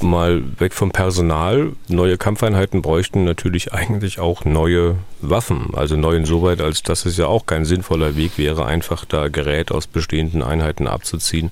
[0.00, 1.72] Mal weg vom Personal.
[1.86, 5.68] Neue Kampfeinheiten bräuchten natürlich eigentlich auch neue Waffen.
[5.74, 9.70] Also neu insoweit, als dass es ja auch kein sinnvoller Weg wäre, einfach da Gerät
[9.70, 11.50] aus bestehenden Einheiten abzuziehen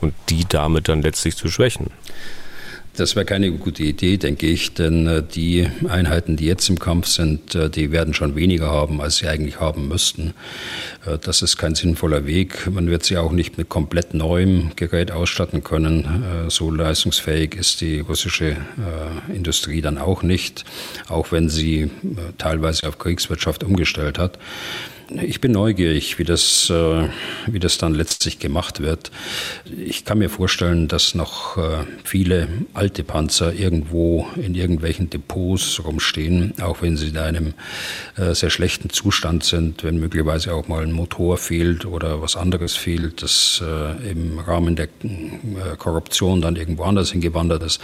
[0.00, 1.88] und die damit dann letztlich zu schwächen.
[2.96, 7.06] Das wäre keine gute Idee, denke ich, denn äh, die Einheiten, die jetzt im Kampf
[7.06, 10.34] sind, äh, die werden schon weniger haben, als sie eigentlich haben müssten.
[11.06, 12.68] Äh, das ist kein sinnvoller Weg.
[12.68, 16.46] Man wird sie auch nicht mit komplett neuem Gerät ausstatten können.
[16.48, 18.56] So leistungsfähig ist die russische
[19.32, 20.64] Industrie dann auch nicht,
[21.08, 21.90] auch wenn sie
[22.38, 24.38] teilweise auf Kriegswirtschaft umgestellt hat.
[25.16, 27.08] Ich bin neugierig, wie das, äh,
[27.46, 29.10] wie das dann letztlich gemacht wird.
[29.76, 36.54] Ich kann mir vorstellen, dass noch äh, viele alte Panzer irgendwo in irgendwelchen Depots rumstehen,
[36.60, 37.54] auch wenn sie in einem
[38.16, 42.76] äh, sehr schlechten Zustand sind, wenn möglicherweise auch mal ein Motor fehlt oder was anderes
[42.76, 43.62] fehlt, das
[44.08, 44.88] im Rahmen der
[45.78, 47.80] Korruption dann irgendwo anders hingewandert ist.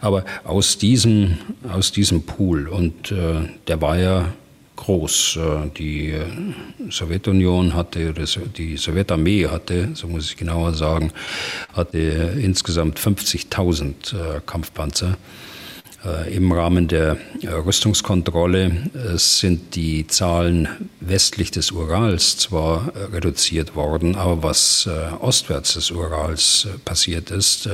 [0.00, 1.38] Aber aus diesem,
[1.70, 4.32] aus diesem Pool, und der war ja
[4.80, 5.36] groß.
[5.36, 6.14] Äh, die
[6.90, 8.12] Sowjetunion hatte,
[8.56, 11.12] die Sowjetarmee hatte, so muss ich genauer sagen,
[11.72, 15.16] hatte insgesamt 50.000 äh, Kampfpanzer.
[16.04, 20.68] Äh, Im Rahmen der äh, Rüstungskontrolle äh, sind die Zahlen
[21.00, 24.88] westlich des Urals zwar reduziert worden, aber was
[25.20, 27.68] ostwärts des Urals passiert ist,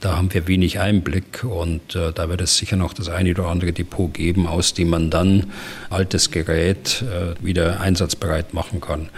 [0.00, 3.72] da haben wir wenig Einblick und da wird es sicher noch das eine oder andere
[3.72, 5.52] Depot geben, aus dem man dann
[5.90, 7.04] altes Gerät
[7.40, 9.10] wieder einsatzbereit machen kann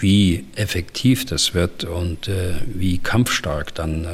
[0.00, 4.08] wie effektiv das wird und äh, wie kampfstark dann äh,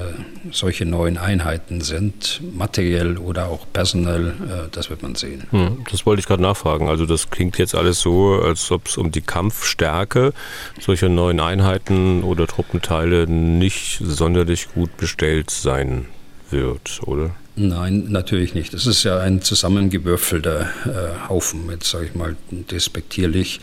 [0.50, 5.44] solche neuen Einheiten sind, materiell oder auch personell, äh, das wird man sehen.
[5.50, 6.88] Hm, das wollte ich gerade nachfragen.
[6.88, 10.32] Also das klingt jetzt alles so, als ob es um die Kampfstärke
[10.80, 16.06] solcher neuen Einheiten oder Truppenteile nicht sonderlich gut bestellt sein
[16.50, 17.30] wird, oder?
[17.58, 18.74] Nein, natürlich nicht.
[18.74, 23.60] Es ist ja ein zusammengewürfelter äh, Haufen, jetzt sage ich mal despektierlich.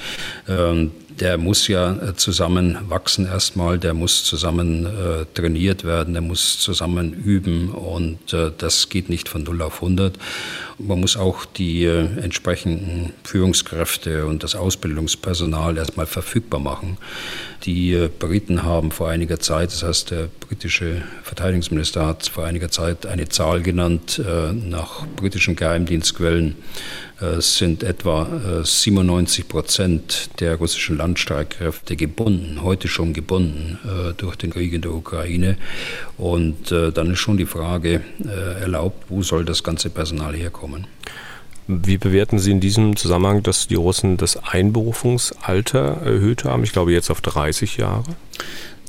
[0.47, 6.23] Ähm, der muss ja äh, zusammen wachsen erstmal, der muss zusammen äh, trainiert werden, der
[6.23, 10.17] muss zusammen üben und äh, das geht nicht von 0 auf 100.
[10.79, 16.97] Man muss auch die äh, entsprechenden Führungskräfte und das Ausbildungspersonal erstmal verfügbar machen.
[17.63, 22.69] Die äh, Briten haben vor einiger Zeit, das heißt der britische Verteidigungsminister hat vor einiger
[22.69, 26.55] Zeit eine Zahl genannt äh, nach britischen Geheimdienstquellen,
[27.19, 33.79] äh, sind etwa 97 äh, Prozent der russischen Landstreitkräfte gebunden, heute schon gebunden
[34.17, 35.57] durch den Krieg in der Ukraine.
[36.17, 38.01] Und dann ist schon die Frage
[38.61, 40.85] erlaubt, wo soll das ganze Personal herkommen?
[41.67, 46.63] Wie bewerten Sie in diesem Zusammenhang, dass die Russen das Einberufungsalter erhöht haben?
[46.63, 48.03] Ich glaube jetzt auf 30 Jahre.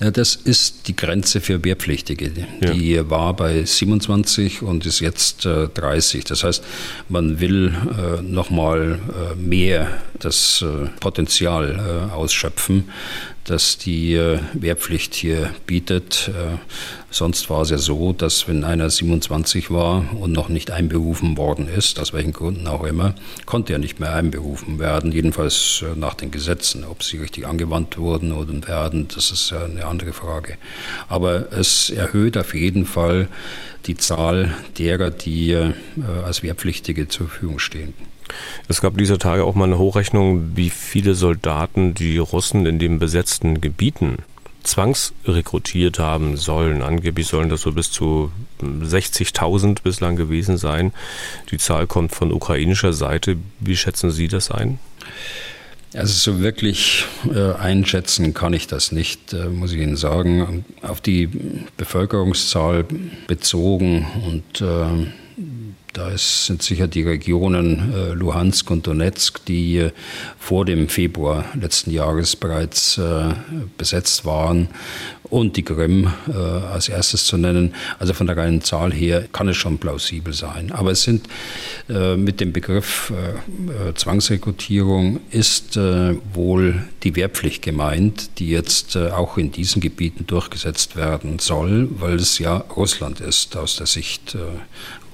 [0.00, 2.30] Ja, das ist die Grenze für Wehrpflichtige.
[2.30, 3.10] Die ja.
[3.10, 6.24] war bei 27 und ist jetzt äh, 30.
[6.24, 6.64] Das heißt,
[7.08, 12.90] man will äh, nochmal äh, mehr das äh, Potenzial äh, ausschöpfen,
[13.44, 16.30] das die äh, Wehrpflicht hier bietet.
[16.30, 16.56] Äh,
[17.10, 21.68] sonst war es ja so, dass wenn einer 27 war und noch nicht einberufen worden
[21.68, 26.14] ist, aus welchen Gründen auch immer, konnte er nicht mehr einberufen werden, jedenfalls äh, nach
[26.14, 26.84] den Gesetzen.
[26.84, 30.56] Ob sie richtig angewandt wurden oder werden, das ist eine andere Frage.
[31.08, 33.28] Aber es erhöht auf jeden Fall
[33.86, 35.56] die Zahl derer, die
[36.24, 37.92] als Wehrpflichtige zur Verfügung stehen.
[38.68, 42.98] Es gab dieser Tage auch mal eine Hochrechnung, wie viele Soldaten die Russen in den
[42.98, 44.18] besetzten Gebieten
[44.62, 46.82] zwangsrekrutiert haben sollen.
[46.82, 50.92] Angeblich sollen das so bis zu 60.000 bislang gewesen sein.
[51.50, 53.36] Die Zahl kommt von ukrainischer Seite.
[53.60, 54.78] Wie schätzen Sie das ein?
[55.94, 60.64] Also so wirklich äh, einschätzen kann ich das nicht, äh, muss ich Ihnen sagen.
[60.82, 61.28] Auf die
[61.76, 62.84] Bevölkerungszahl
[63.28, 65.06] bezogen und äh,
[65.94, 69.90] da ist, sind sicher die Regionen äh, Luhansk und Donetsk, die äh,
[70.38, 73.34] vor dem Februar letzten Jahres bereits äh,
[73.78, 74.68] besetzt waren
[75.30, 77.74] und die Krim äh, als erstes zu nennen.
[77.98, 80.72] Also von der reinen Zahl her kann es schon plausibel sein.
[80.72, 81.28] Aber es sind
[81.88, 85.78] äh, mit dem Begriff äh, Zwangsrekrutierung ist
[86.32, 92.38] wohl die Wehrpflicht gemeint, die jetzt auch in diesen Gebieten durchgesetzt werden soll, weil es
[92.38, 94.36] ja Russland ist aus der Sicht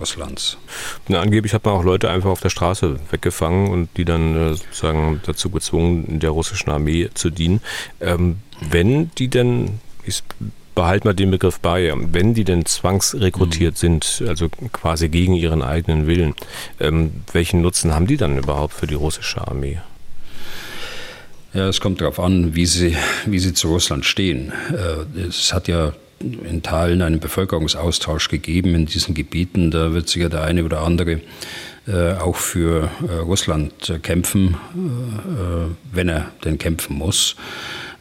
[0.01, 0.57] Russlands.
[1.09, 4.55] Na, angeblich hat man auch Leute einfach auf der Straße weggefangen und die dann äh,
[4.55, 7.61] sozusagen dazu gezwungen, in der russischen Armee zu dienen.
[8.01, 10.23] Ähm, wenn die denn, ich
[10.75, 13.77] behalte mal den Begriff bei, wenn die denn zwangsrekrutiert mhm.
[13.77, 16.35] sind, also quasi gegen ihren eigenen Willen,
[16.79, 19.79] ähm, welchen Nutzen haben die dann überhaupt für die russische Armee?
[21.53, 24.53] Ja, es kommt darauf an, wie sie, wie sie zu Russland stehen.
[24.73, 29.71] Äh, es hat ja in Teilen einen Bevölkerungsaustausch gegeben in diesen Gebieten.
[29.71, 31.21] Da wird sicher der eine oder andere
[31.87, 37.37] äh, auch für äh, Russland kämpfen, äh, wenn er denn kämpfen muss.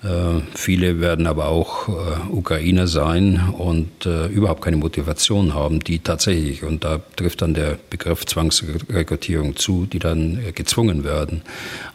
[0.01, 5.99] Äh, viele werden aber auch äh, Ukrainer sein und äh, überhaupt keine Motivation haben, die
[5.99, 11.41] tatsächlich, und da trifft dann der Begriff Zwangsrekrutierung zu, die dann gezwungen werden,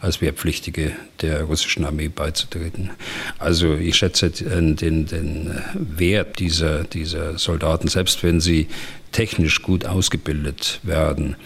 [0.01, 0.91] als Wehrpflichtige
[1.21, 2.91] der russischen Armee beizutreten.
[3.39, 8.67] Also ich schätze den, den Wert dieser, dieser Soldaten, selbst wenn sie
[9.15, 11.37] technisch gut ausgebildet werden,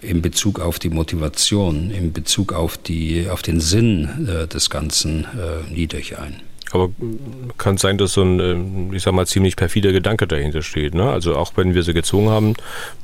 [0.00, 5.24] in Bezug auf die Motivation, in Bezug auf, die, auf den Sinn äh, des Ganzen
[5.24, 6.36] äh, niedrig ein.
[6.72, 6.88] Aber
[7.58, 10.94] kann sein, dass so ein, äh, ich sag mal, ziemlich perfider Gedanke dahinter steht.
[10.94, 11.10] Ne?
[11.10, 12.54] Also auch wenn wir sie gezwungen haben,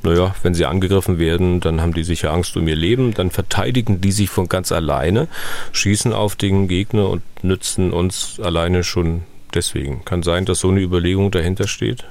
[0.01, 4.01] naja, wenn sie angegriffen werden, dann haben die sicher Angst um ihr Leben, dann verteidigen
[4.01, 5.27] die sich von ganz alleine,
[5.73, 10.03] schießen auf den Gegner und nützen uns alleine schon deswegen.
[10.05, 12.05] Kann sein, dass so eine Überlegung dahinter steht?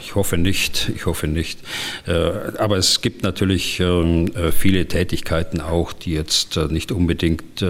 [0.00, 1.60] Ich hoffe nicht, ich hoffe nicht.
[2.06, 2.12] Äh,
[2.58, 7.64] aber es gibt natürlich ähm, äh, viele Tätigkeiten auch, die jetzt äh, nicht unbedingt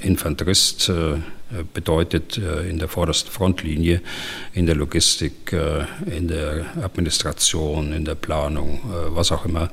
[0.00, 0.90] Infanterist
[1.72, 4.00] bedeutet in der vordersten Frontlinie,
[4.52, 5.52] in der Logistik,
[6.06, 9.70] in der Administration, in der Planung, was auch immer,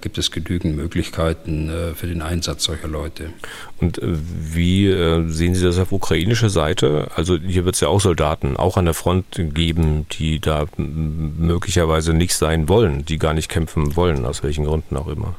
[0.00, 3.30] gibt es genügend Möglichkeiten für den Einsatz solcher Leute.
[3.78, 4.86] Und wie
[5.28, 7.08] sehen Sie das auf ukrainischer Seite?
[7.14, 12.14] Also hier wird es ja auch Soldaten, auch an der Front geben, die da möglicherweise
[12.14, 15.36] nicht sein wollen, die gar nicht kämpfen wollen, aus welchen Gründen auch immer.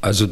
[0.00, 0.28] Also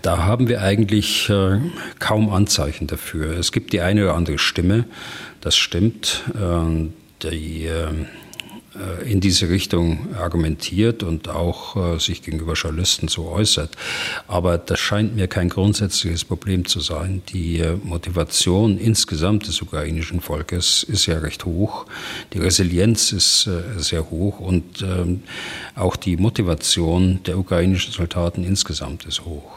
[0.00, 1.58] da haben wir eigentlich äh,
[1.98, 3.36] kaum Anzeichen dafür.
[3.38, 4.86] Es gibt die eine oder andere Stimme,
[5.42, 6.88] das stimmt, äh,
[7.22, 7.88] die äh,
[9.04, 13.70] in diese Richtung argumentiert und auch äh, sich gegenüber Journalisten so äußert.
[14.26, 17.22] Aber das scheint mir kein grundsätzliches Problem zu sein.
[17.28, 21.86] Die äh, Motivation insgesamt des ukrainischen Volkes ist ja recht hoch.
[22.32, 25.22] Die Resilienz ist sehr hoch und ähm,
[25.74, 29.52] auch die Motivation der ukrainischen Soldaten insgesamt ist hoch.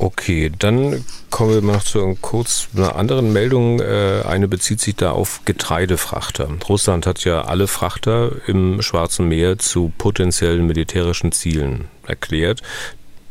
[0.00, 3.80] Okay, dann kommen wir noch zu kurz einer anderen Meldung.
[3.80, 6.48] Äh, eine bezieht sich da auf Getreidefrachter.
[6.68, 12.62] Russland hat ja alle Frachter im Schwarzen Meer zu potenziellen militärischen Zielen erklärt.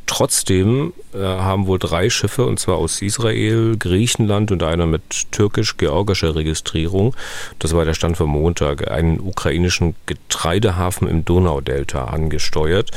[0.08, 6.34] Trotzdem äh, haben wohl drei Schiffe, und zwar aus Israel, Griechenland und einer mit türkisch-georgischer
[6.34, 7.13] Registrierung,
[7.60, 12.91] das war der Stand vom Montag, einen ukrainischen Getreidehafen im Donaudelta angesteuert.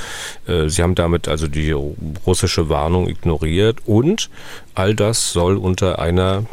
[0.47, 4.31] Äh, sie haben damit also die russische Warnung ignoriert und
[4.75, 6.47] all das soll unter einer,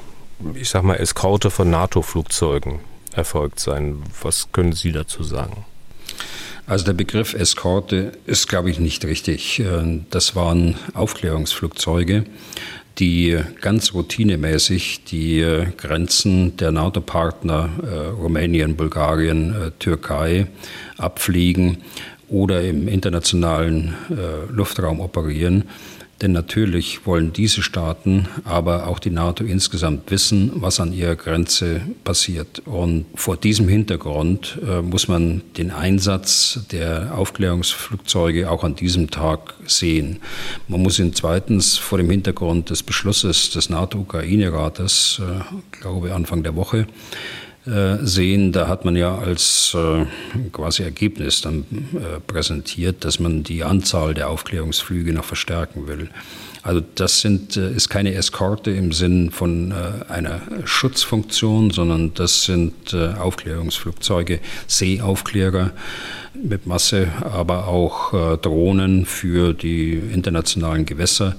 [0.55, 2.79] ich sag mal, Eskorte von NATO-Flugzeugen
[3.13, 4.01] erfolgt sein.
[4.21, 5.65] Was können Sie dazu sagen?
[6.67, 9.61] Also der Begriff Eskorte ist, glaube ich, nicht richtig.
[9.61, 12.25] Äh, das waren Aufklärungsflugzeuge,
[12.99, 20.47] die ganz routinemäßig die äh, Grenzen der NATO-Partner äh, Rumänien, Bulgarien, Türkei
[20.97, 21.77] abfliegen
[22.27, 23.95] oder im internationalen
[24.49, 25.63] Luftraum operieren
[26.21, 31.81] denn natürlich wollen diese Staaten, aber auch die NATO insgesamt wissen, was an ihrer Grenze
[32.03, 32.61] passiert.
[32.65, 39.53] Und vor diesem Hintergrund äh, muss man den Einsatz der Aufklärungsflugzeuge auch an diesem Tag
[39.67, 40.19] sehen.
[40.67, 46.55] Man muss ihn zweitens vor dem Hintergrund des Beschlusses des NATO-Ukraine-Rates, äh, glaube Anfang der
[46.55, 46.87] Woche,
[48.01, 49.75] sehen, da hat man ja als
[50.53, 51.65] quasi Ergebnis dann
[52.25, 56.09] präsentiert, dass man die Anzahl der Aufklärungsflüge noch verstärken will.
[56.67, 62.43] Also das sind, äh, ist keine Eskorte im Sinn von äh, einer Schutzfunktion, sondern das
[62.43, 65.71] sind äh, Aufklärungsflugzeuge, Seeaufklärer,
[66.65, 71.35] Masse, aber auch äh, Drohnen für die internationalen Gewässer.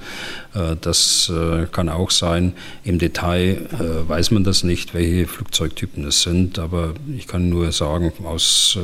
[0.54, 2.54] Äh, das äh, kann auch sein.
[2.84, 3.66] Im Detail
[4.08, 8.78] weiß man das nicht, welche Flugzeugtypen es sind, aber ich kann nur sagen, aus,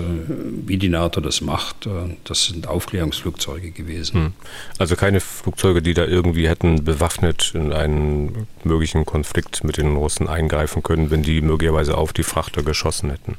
[0.67, 1.89] wie die NATO das macht,
[2.25, 4.15] das sind Aufklärungsflugzeuge gewesen.
[4.15, 4.33] Hm.
[4.79, 10.29] Also keine Flugzeuge, die da irgendwie hätten bewaffnet in einen möglichen Konflikt mit den Russen
[10.29, 13.37] eingreifen können, wenn die möglicherweise auf die Frachter geschossen hätten.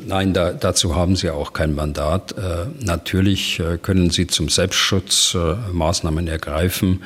[0.00, 2.32] Nein, da, dazu haben Sie auch kein Mandat.
[2.38, 7.02] Äh, natürlich äh, können Sie zum Selbstschutz äh, Maßnahmen ergreifen,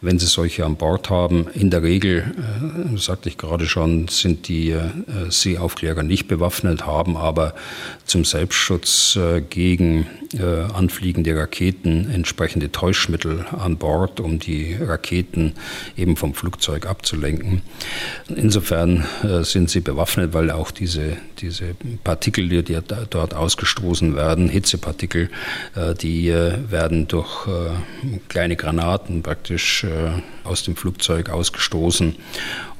[0.00, 1.48] wenn Sie solche an Bord haben.
[1.54, 2.34] In der Regel,
[2.94, 4.82] äh, sagte ich gerade schon, sind die äh,
[5.28, 7.52] Seeaufklärer nicht bewaffnet, haben aber
[8.04, 10.06] zum Selbstschutz äh, gegen
[10.74, 15.52] anfliegende Raketen entsprechende Täuschmittel an Bord, um die Raketen
[15.96, 17.62] eben vom Flugzeug abzulenken.
[18.28, 19.06] Insofern
[19.42, 22.78] sind sie bewaffnet, weil auch diese, diese Partikel Partikel, die
[23.10, 25.30] dort ausgestoßen werden, Hitzepartikel,
[25.74, 27.70] äh, die äh, werden durch äh,
[28.28, 29.86] kleine Granaten praktisch
[30.44, 32.16] aus dem Flugzeug ausgestoßen,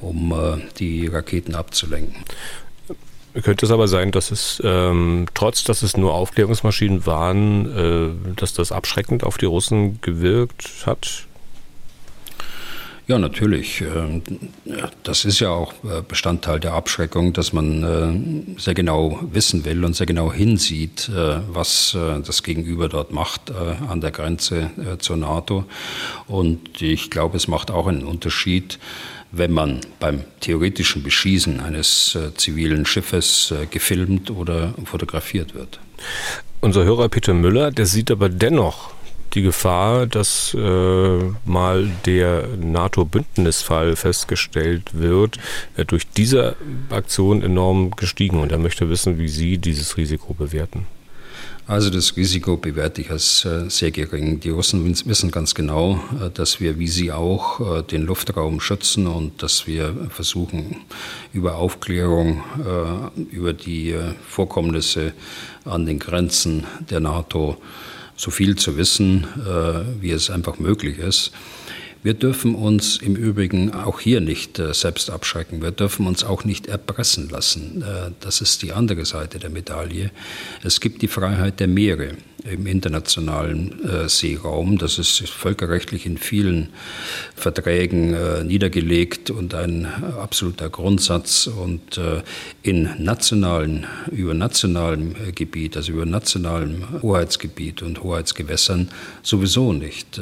[0.01, 0.35] um
[0.79, 2.25] die Raketen abzulenken.
[3.42, 8.55] Könnte es aber sein, dass es ähm, trotz, dass es nur Aufklärungsmaschinen waren, äh, dass
[8.55, 11.27] das abschreckend auf die Russen gewirkt hat?
[13.09, 13.83] Ja, natürlich.
[13.83, 14.23] Ähm,
[15.05, 19.85] das ist ja auch äh, Bestandteil der Abschreckung, dass man äh, sehr genau wissen will
[19.85, 25.64] und sehr genau hinsieht, äh, was das Gegenüber dort macht an der Grenze zur NATO.
[26.27, 28.79] Und ich glaube, es macht auch einen Unterschied,
[29.31, 35.79] wenn man beim theoretischen Beschießen eines zivilen Schiffes gefilmt oder fotografiert wird.
[36.61, 38.90] Unser Hörer Peter Müller, der sieht aber dennoch
[39.37, 45.38] die Gefahr, dass äh, mal der NATO-Bündnisfall festgestellt wird,
[45.77, 46.57] äh, durch diese
[46.90, 48.40] Aktion enorm gestiegen.
[48.40, 50.87] Und er möchte wissen, wie Sie dieses Risiko bewerten.
[51.68, 54.38] Also das Risiko bewerte ich als äh, sehr gering.
[54.38, 59.09] Die Russen wissen ganz genau, äh, dass wir, wie sie auch, äh, den Luftraum schützen
[59.09, 60.77] und dass wir versuchen,
[61.33, 62.42] über Aufklärung,
[63.31, 63.94] über die
[64.29, 65.12] Vorkommnisse
[65.64, 67.57] an den Grenzen der NATO
[68.16, 71.33] so viel zu wissen, äh, wie es einfach möglich ist.
[72.07, 75.61] Wir dürfen uns im Übrigen auch hier nicht äh, selbst abschrecken.
[75.61, 77.83] Wir dürfen uns auch nicht erpressen lassen.
[77.83, 80.12] Äh, das ist die andere Seite der Medaille.
[80.62, 82.11] Es gibt die Freiheit der Meere
[82.51, 84.79] im internationalen äh, Seeraum.
[84.79, 86.69] Das ist völkerrechtlich in vielen
[87.35, 89.87] Verträgen äh, niedergelegt und ein
[90.21, 91.49] absoluter Grundsatz.
[91.49, 92.23] Und äh,
[92.62, 98.90] in nationalen, über nationalem äh, Gebiet, also über nationalem Hoheitsgebiet und Hoheitsgewässern
[99.23, 100.21] sowieso nicht.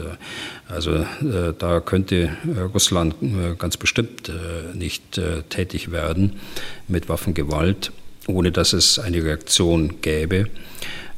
[0.68, 2.36] Äh, also äh, da könnte
[2.72, 3.14] Russland
[3.58, 4.30] ganz bestimmt
[4.74, 6.40] nicht tätig werden
[6.88, 7.92] mit Waffengewalt,
[8.26, 10.46] ohne dass es eine Reaktion gäbe.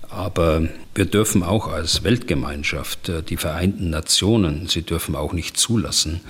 [0.08, 0.62] Aber
[0.94, 6.20] wir dürfen auch als Weltgemeinschaft, äh, die Vereinten Nationen, sie dürfen auch nicht zulassen,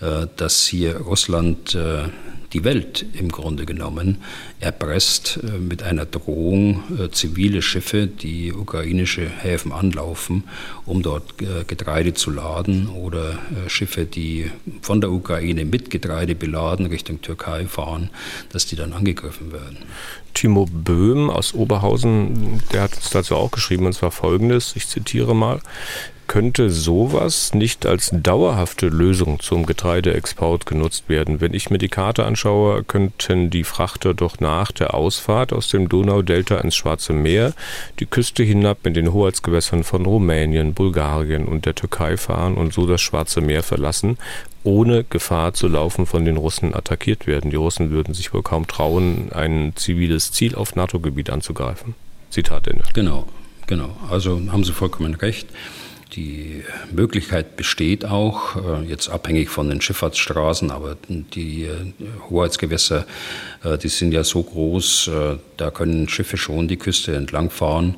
[0.00, 2.08] äh, dass hier Russland äh,
[2.52, 4.18] die Welt im Grunde genommen
[4.58, 10.44] erpresst äh, mit einer Drohung, äh, zivile Schiffe, die ukrainische Häfen anlaufen,
[10.84, 14.50] um dort äh, Getreide zu laden oder Schiffe, die
[14.82, 18.10] von der Ukraine mit Getreide beladen Richtung Türkei fahren,
[18.50, 19.78] dass die dann angegriffen werden.
[20.34, 25.34] Timo Böhm aus Oberhausen, der hat uns dazu auch geschrieben, und zwar folgendes, ich zitiere
[25.34, 25.60] mal,
[26.30, 31.40] könnte sowas nicht als dauerhafte Lösung zum Getreideexport genutzt werden?
[31.40, 35.88] Wenn ich mir die Karte anschaue, könnten die Frachter doch nach der Ausfahrt aus dem
[35.88, 37.52] Donaudelta ins Schwarze Meer
[37.98, 42.86] die Küste hinab in den Hoheitsgewässern von Rumänien, Bulgarien und der Türkei fahren und so
[42.86, 44.16] das Schwarze Meer verlassen,
[44.62, 47.50] ohne Gefahr zu laufen, von den Russen attackiert werden.
[47.50, 51.96] Die Russen würden sich wohl kaum trauen, ein ziviles Ziel auf NATO-Gebiet anzugreifen.
[52.30, 52.84] Zitat Ende.
[52.94, 53.26] Genau,
[53.66, 53.96] genau.
[54.08, 55.48] Also haben Sie vollkommen recht.
[56.14, 61.92] Die Möglichkeit besteht auch, äh, jetzt abhängig von den Schifffahrtsstraßen, aber die äh,
[62.28, 63.06] Hoheitsgewässer,
[63.62, 65.10] äh, die sind ja so groß,
[65.56, 67.96] da können Schiffe schon die Küste entlang fahren.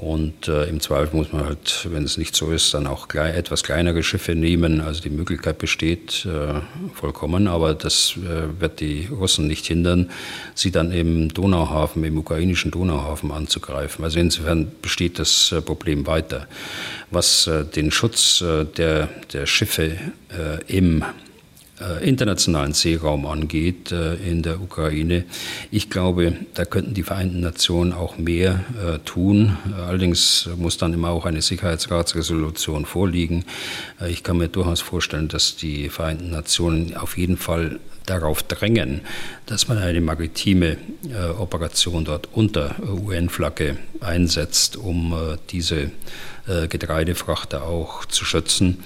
[0.00, 3.34] Und äh, im Zweifel muss man halt, wenn es nicht so ist, dann auch klein,
[3.34, 4.80] etwas kleinere Schiffe nehmen.
[4.80, 6.62] Also die Möglichkeit besteht äh,
[6.94, 10.08] vollkommen, aber das äh, wird die Russen nicht hindern,
[10.54, 14.02] sie dann im Donauhafen, im ukrainischen Donauhafen anzugreifen.
[14.02, 16.46] Also insofern besteht das äh, Problem weiter.
[17.10, 19.98] Was äh, den Schutz äh, der, der Schiffe
[20.66, 21.04] im äh,
[22.02, 25.24] internationalen Seeraum angeht äh, in der Ukraine.
[25.70, 29.56] Ich glaube, da könnten die Vereinten Nationen auch mehr äh, tun.
[29.86, 33.44] Allerdings muss dann immer auch eine Sicherheitsratsresolution vorliegen.
[34.08, 39.02] Ich kann mir durchaus vorstellen, dass die Vereinten Nationen auf jeden Fall darauf drängen,
[39.46, 40.76] dass man eine maritime
[41.08, 45.90] äh, Operation dort unter UN-Flagge einsetzt, um äh, diese äh,
[46.68, 48.78] Getreidefrachter auch zu schützen.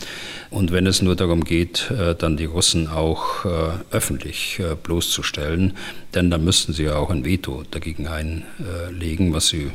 [0.51, 3.49] Und wenn es nur darum geht, äh, dann die Russen auch äh,
[3.91, 5.77] öffentlich äh, bloßzustellen,
[6.15, 9.71] denn dann müssten sie ja auch ein Veto dagegen einlegen, was sie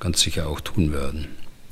[0.00, 1.28] ganz sicher auch tun werden.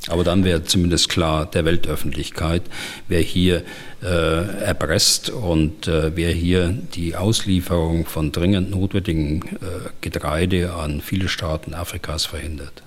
[0.08, 2.62] Aber dann wäre zumindest klar der Weltöffentlichkeit,
[3.08, 3.64] wer hier
[4.02, 11.28] äh, erpresst und äh, wer hier die Auslieferung von dringend notwendigen äh, Getreide an viele
[11.28, 12.85] Staaten Afrikas verhindert.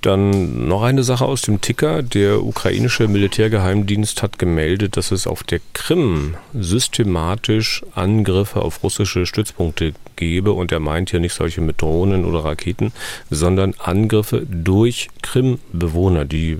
[0.00, 2.02] Dann noch eine Sache aus dem Ticker.
[2.02, 9.94] Der ukrainische Militärgeheimdienst hat gemeldet, dass es auf der Krim systematisch Angriffe auf russische Stützpunkte
[10.14, 10.52] gebe.
[10.52, 12.92] Und er meint hier nicht solche mit Drohnen oder Raketen,
[13.28, 16.58] sondern Angriffe durch Krim-Bewohner, die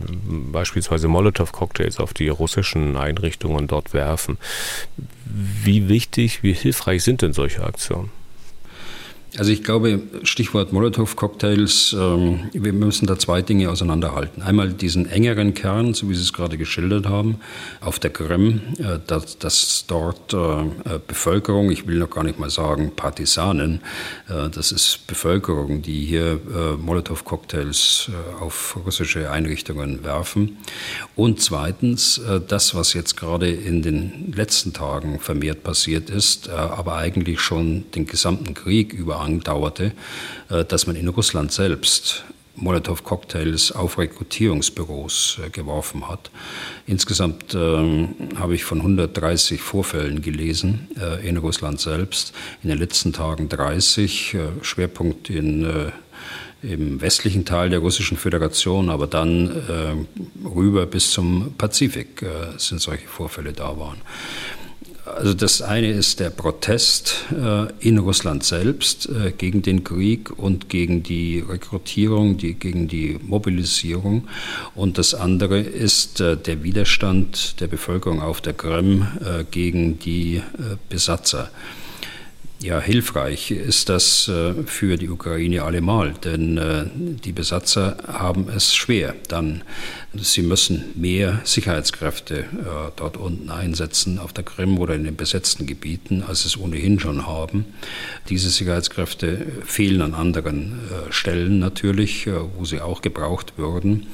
[0.53, 4.37] beispielsweise Molotow-Cocktails auf die russischen Einrichtungen dort werfen.
[5.25, 8.18] Wie wichtig, wie hilfreich sind denn solche Aktionen?
[9.37, 14.43] Also ich glaube, Stichwort Molotow-Cocktails, ähm, wir müssen da zwei Dinge auseinanderhalten.
[14.43, 17.39] Einmal diesen engeren Kern, so wie Sie es gerade geschildert haben,
[17.83, 20.65] auf der Krim, äh, dass, dass dort äh, äh,
[21.07, 23.81] Bevölkerung, ich will noch gar nicht mal sagen Partisanen,
[24.29, 30.57] äh, das ist Bevölkerung, die hier äh, Molotow-Cocktails äh, auf russische Einrichtungen werfen.
[31.17, 37.41] Und zweitens, das, was jetzt gerade in den letzten Tagen vermehrt passiert ist, aber eigentlich
[37.41, 39.93] schon den gesamten Krieg über andauerte,
[40.49, 42.25] äh, dass man in Russland selbst
[42.61, 46.31] Molotow-Cocktails auf Rekrutierungsbüros äh, geworfen hat.
[46.87, 52.33] Insgesamt ähm, habe ich von 130 Vorfällen gelesen äh, in Russland selbst.
[52.63, 55.91] In den letzten Tagen 30, äh, Schwerpunkt in, äh,
[56.63, 62.25] im westlichen Teil der Russischen Föderation, aber dann äh, rüber bis zum Pazifik
[62.57, 63.99] sind solche Vorfälle da waren.
[65.19, 70.69] Also das eine ist der Protest äh, in Russland selbst äh, gegen den Krieg und
[70.69, 74.29] gegen die Rekrutierung, die, gegen die Mobilisierung.
[74.77, 79.09] Und das andere ist äh, der Widerstand der Bevölkerung auf der Krim
[79.51, 80.41] gegen die
[80.89, 81.51] Besatzer.
[82.61, 86.87] Ja, hilfreich ist das äh, für die Ukraine allemal, denn äh,
[87.25, 89.15] die Besatzer haben es schwer.
[89.29, 89.63] Dann,
[90.13, 92.45] sie müssen mehr Sicherheitskräfte äh,
[92.97, 97.29] dort unten einsetzen, auf der Krim oder in den besetzten Gebieten, als es ohnehin schon
[97.29, 97.65] haben.
[98.29, 100.81] Diese Sicherheitskräfte fehlen an anderen
[101.11, 104.09] Stellen natürlich, wo sie auch gebraucht würden.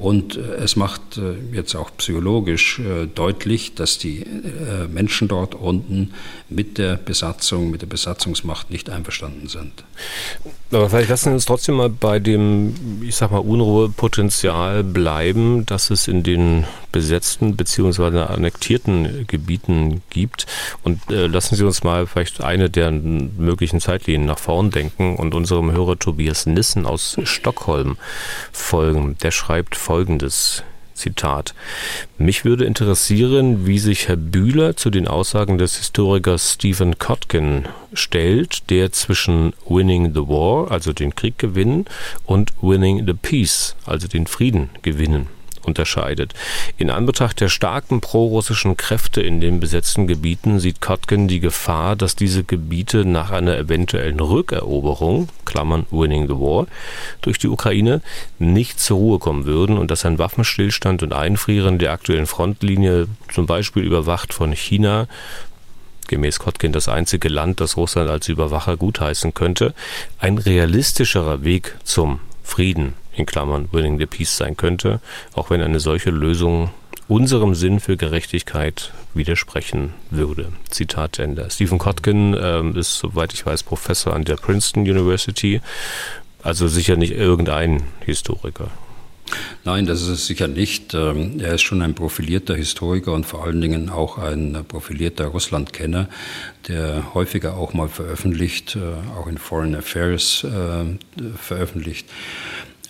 [0.00, 4.24] Und äh, es macht äh, jetzt auch psychologisch äh, deutlich, dass die
[4.90, 6.14] Menschen dort unten
[6.48, 9.84] mit der Besatzung, mit der Besatzungsmacht nicht einverstanden sind.
[10.72, 15.90] Aber vielleicht lassen wir uns trotzdem mal bei dem, ich sag mal, Unruhepotenzial bleiben, dass
[15.90, 18.20] es in den besetzten bzw.
[18.20, 20.46] annektierten Gebieten gibt.
[20.82, 25.72] Und lassen Sie uns mal vielleicht eine der möglichen Zeitlinien nach vorn denken und unserem
[25.72, 27.96] Hörer Tobias Nissen aus Stockholm
[28.52, 29.16] folgen.
[29.22, 30.62] Der schreibt folgendes.
[30.94, 31.54] Zitat.
[32.16, 37.64] Mich würde interessieren, wie sich Herr Bühler zu den Aussagen des Historikers Stephen Kotkin
[37.94, 41.86] stellt, der zwischen winning the war, also den Krieg gewinnen,
[42.24, 45.26] und winning the peace, also den Frieden gewinnen
[45.70, 46.34] unterscheidet.
[46.76, 52.16] In Anbetracht der starken prorussischen Kräfte in den besetzten Gebieten sieht Kotkin die Gefahr, dass
[52.16, 56.66] diese Gebiete nach einer eventuellen Rückeroberung, Klammern Winning the War,
[57.22, 58.02] durch die Ukraine
[58.38, 63.46] nicht zur Ruhe kommen würden und dass ein Waffenstillstand und Einfrieren der aktuellen Frontlinie, zum
[63.46, 65.06] Beispiel überwacht von China,
[66.08, 69.74] gemäß Kotkin das einzige Land, das Russland als Überwacher gutheißen könnte,
[70.18, 75.00] ein realistischerer Weg zum Frieden in Klammern Winning the Peace sein könnte,
[75.34, 76.70] auch wenn eine solche Lösung
[77.08, 80.52] unserem Sinn für Gerechtigkeit widersprechen würde.
[80.68, 81.48] Zitat Ende.
[81.50, 85.60] Stephen Kotkin ähm, ist, soweit ich weiß, Professor an der Princeton University,
[86.42, 88.70] also sicher nicht irgendein Historiker.
[89.64, 90.94] Nein, das ist es sicher nicht.
[90.94, 96.08] Ähm, er ist schon ein profilierter Historiker und vor allen Dingen auch ein profilierter Russlandkenner,
[96.68, 100.96] der häufiger auch mal veröffentlicht, äh, auch in Foreign Affairs äh,
[101.36, 102.08] veröffentlicht.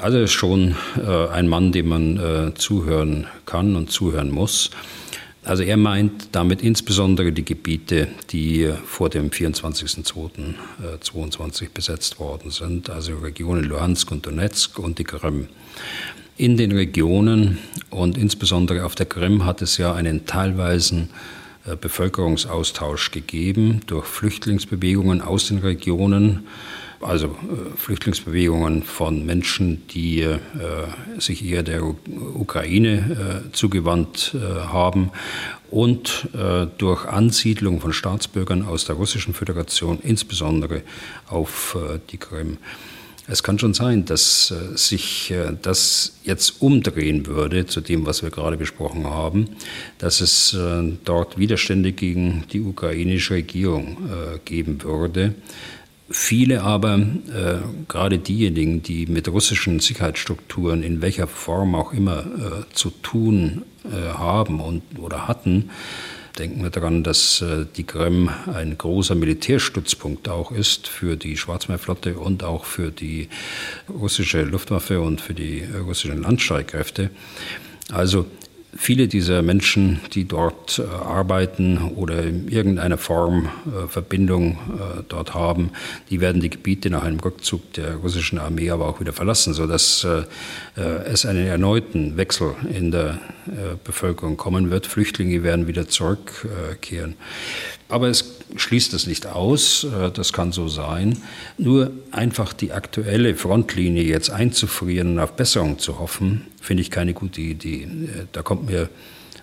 [0.01, 4.71] Also schon äh, ein Mann, dem man äh, zuhören kann und zuhören muss.
[5.45, 13.17] Also er meint damit insbesondere die Gebiete, die vor dem 24.02.22 besetzt worden sind, also
[13.17, 15.49] Regionen Luhansk und Donetsk und die Krim.
[16.37, 17.59] In den Regionen
[17.91, 21.11] und insbesondere auf der Krim hat es ja einen teilweisen
[21.67, 26.47] äh, Bevölkerungsaustausch gegeben durch Flüchtlingsbewegungen aus den Regionen,
[27.01, 30.39] also äh, Flüchtlingsbewegungen von Menschen, die äh,
[31.19, 34.39] sich eher der Ukraine äh, zugewandt äh,
[34.69, 35.11] haben
[35.71, 40.83] und äh, durch Ansiedlung von Staatsbürgern aus der Russischen Föderation, insbesondere
[41.29, 41.77] auf
[42.11, 42.59] die Krim.
[43.31, 48.25] Es kann schon sein, dass äh, sich äh, das jetzt umdrehen würde zu dem, was
[48.25, 49.51] wir gerade besprochen haben,
[49.99, 53.99] dass es äh, dort Widerstände gegen die ukrainische Regierung
[54.45, 55.35] geben würde.
[56.11, 62.75] Viele aber, äh, gerade diejenigen, die mit russischen Sicherheitsstrukturen in welcher Form auch immer äh,
[62.75, 65.71] zu tun äh, haben und, oder hatten,
[66.39, 72.19] Denken wir daran, dass äh, die Krim ein großer Militärstützpunkt auch ist für die Schwarzmeerflotte
[72.19, 73.29] und auch für die
[73.89, 77.11] russische Luftwaffe und für die russischen Landstreitkräfte.
[77.91, 78.27] Also
[78.77, 85.35] Viele dieser Menschen, die dort äh, arbeiten oder in irgendeiner Form äh, Verbindung äh, dort
[85.35, 85.71] haben,
[86.09, 90.07] die werden die Gebiete nach einem Rückzug der russischen Armee aber auch wieder verlassen, sodass
[90.77, 93.19] es einen erneuten Wechsel in der
[93.85, 94.87] Bevölkerung kommen wird.
[94.87, 97.17] Flüchtlinge werden wieder zurückkehren.
[97.91, 101.19] Aber es schließt es nicht aus, äh, das kann so sein.
[101.59, 107.13] Nur einfach die aktuelle Frontlinie jetzt einzufrieren und auf Besserung zu hoffen, finde ich keine
[107.13, 107.83] gute Idee.
[107.83, 108.89] Äh, da kommt mir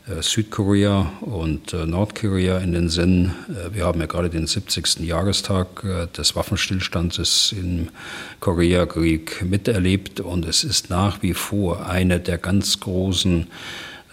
[0.08, 3.34] äh, Südkorea und Nordkorea in den Sinn.
[3.74, 5.00] Wir haben ja gerade den 70.
[5.00, 5.84] Jahrestag
[6.16, 7.90] des Waffenstillstandes im
[8.40, 13.46] Koreakrieg miterlebt und es ist nach wie vor eine der ganz großen äh,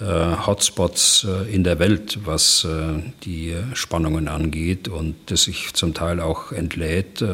[0.07, 6.21] Hotspots äh, in der Welt, was äh, die Spannungen angeht und das sich zum Teil
[6.21, 7.25] auch entlädt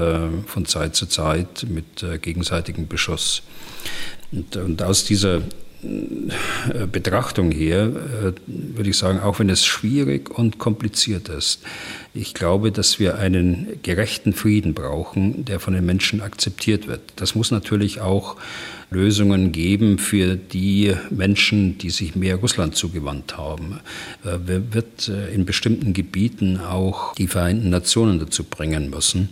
[0.46, 3.42] von Zeit zu Zeit mit gegenseitigem Beschuss.
[4.32, 5.42] Und, und aus dieser
[6.92, 7.90] Betrachtung her
[8.46, 11.62] würde ich sagen, auch wenn es schwierig und kompliziert ist,
[12.12, 17.00] ich glaube, dass wir einen gerechten Frieden brauchen, der von den Menschen akzeptiert wird.
[17.16, 18.36] Das muss natürlich auch
[18.91, 23.80] Lösungen geben für die Menschen, die sich mehr Russland zugewandt haben.
[24.24, 24.38] Äh,
[24.72, 29.28] wird äh, in bestimmten Gebieten auch die Vereinten Nationen dazu bringen müssen,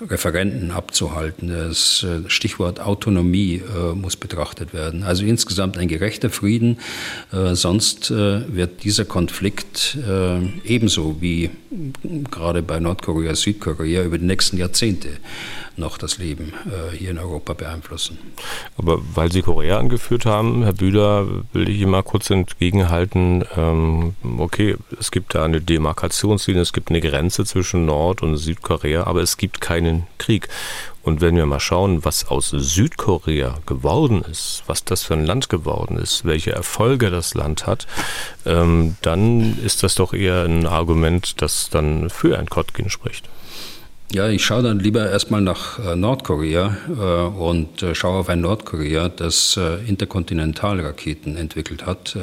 [0.00, 1.48] Referenten abzuhalten.
[1.48, 3.62] Das äh, Stichwort Autonomie
[3.94, 5.04] muss betrachtet werden.
[5.04, 6.78] Also insgesamt ein gerechter Frieden.
[7.52, 9.98] Sonst wird dieser Konflikt
[10.64, 11.50] ebenso wie
[12.30, 15.08] gerade bei Nordkorea, Südkorea über die nächsten Jahrzehnte
[15.78, 18.18] noch das Leben äh, hier in Europa beeinflussen.
[18.76, 24.14] Aber weil Sie Korea angeführt haben, Herr Bühler, will ich Ihnen mal kurz entgegenhalten, ähm,
[24.38, 29.22] okay, es gibt da eine Demarkationslinie, es gibt eine Grenze zwischen Nord- und Südkorea, aber
[29.22, 30.48] es gibt keinen Krieg.
[31.08, 35.48] Und wenn wir mal schauen, was aus Südkorea geworden ist, was das für ein Land
[35.48, 37.86] geworden ist, welche Erfolge das Land hat,
[38.44, 43.26] ähm, dann ist das doch eher ein Argument, das dann für ein Kotkin spricht.
[44.10, 46.92] Ja, ich schaue dann lieber erstmal nach äh, Nordkorea äh,
[47.38, 52.16] und äh, schaue auf ein Nordkorea, das Interkontinentalraketen entwickelt hat,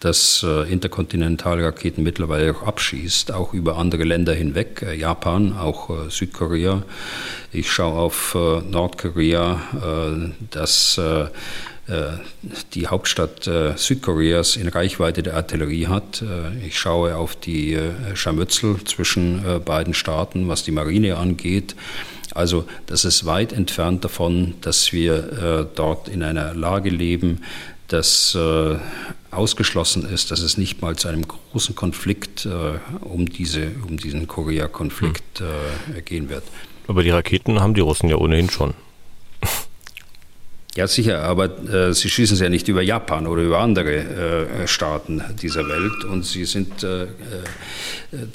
[0.00, 6.82] das Interkontinentalraketen mittlerweile auch abschießt, auch über andere Länder hinweg, Japan, auch Südkorea.
[7.52, 9.60] Ich schaue auf Nordkorea,
[10.50, 11.00] das
[12.74, 16.22] die Hauptstadt äh, Südkoreas in Reichweite der Artillerie hat.
[16.22, 17.78] Äh, ich schaue auf die
[18.14, 21.74] Scharmützel zwischen beiden Staaten, was die Marine angeht.
[22.32, 27.42] Also das ist weit entfernt davon, dass wir dort in einer Lage leben,
[27.88, 28.38] dass
[29.30, 32.46] ausgeschlossen ist, dass es nicht mal zu einem großen Konflikt
[33.00, 36.04] um, diese, um diesen Korea-Konflikt hm.
[36.04, 36.44] gehen wird.
[36.86, 38.74] Aber die Raketen haben die Russen ja ohnehin schon.
[40.76, 44.68] Ja, sicher, aber äh, sie schießen sie ja nicht über Japan oder über andere äh,
[44.68, 47.06] Staaten dieser Welt und sie sind äh, äh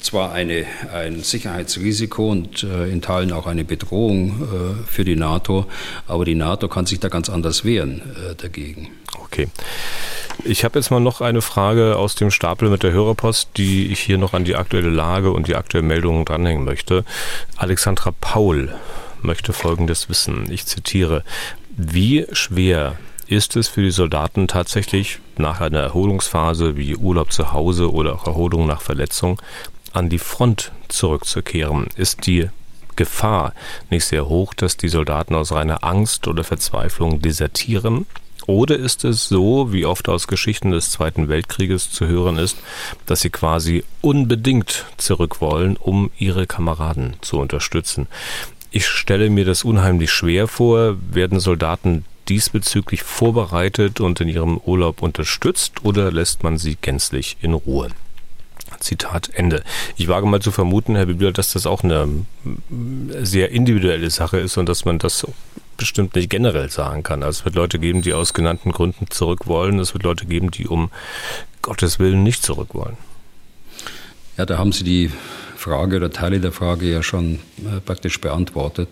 [0.00, 5.64] zwar eine, ein Sicherheitsrisiko und äh, in Teilen auch eine Bedrohung äh, für die NATO,
[6.06, 8.02] aber die NATO kann sich da ganz anders wehren
[8.36, 8.90] dagegen.
[9.24, 9.48] Okay.
[10.44, 14.00] Ich habe jetzt mal noch eine Frage aus dem Stapel mit der Hörerpost, die ich
[14.00, 17.04] hier noch an die aktuelle Lage und die aktuellen Meldungen dranhängen möchte.
[17.56, 18.74] Alexandra Paul
[19.22, 20.50] möchte Folgendes wissen.
[20.50, 21.24] Ich zitiere.
[21.78, 22.96] Wie schwer
[23.26, 28.26] ist es für die Soldaten tatsächlich nach einer Erholungsphase wie Urlaub zu Hause oder auch
[28.26, 29.42] Erholung nach Verletzung
[29.92, 31.88] an die Front zurückzukehren?
[31.94, 32.48] Ist die
[32.96, 33.52] Gefahr
[33.90, 38.06] nicht sehr hoch, dass die Soldaten aus reiner Angst oder Verzweiflung desertieren?
[38.46, 42.56] Oder ist es so, wie oft aus Geschichten des Zweiten Weltkrieges zu hören ist,
[43.04, 48.06] dass sie quasi unbedingt zurück wollen, um ihre Kameraden zu unterstützen?
[48.76, 50.98] Ich stelle mir das unheimlich schwer vor.
[51.10, 57.54] Werden Soldaten diesbezüglich vorbereitet und in ihrem Urlaub unterstützt oder lässt man sie gänzlich in
[57.54, 57.88] Ruhe?
[58.78, 59.64] Zitat Ende.
[59.96, 62.26] Ich wage mal zu vermuten, Herr Bibler, dass das auch eine
[63.22, 65.26] sehr individuelle Sache ist und dass man das
[65.78, 67.22] bestimmt nicht generell sagen kann.
[67.22, 69.78] Also es wird Leute geben, die aus genannten Gründen zurück wollen.
[69.78, 70.90] Es wird Leute geben, die um
[71.62, 72.98] Gottes Willen nicht zurück wollen.
[74.36, 75.10] Ja, da haben Sie die
[75.66, 78.88] Frage oder Teile der Frage ja schon äh, praktisch beantwortet.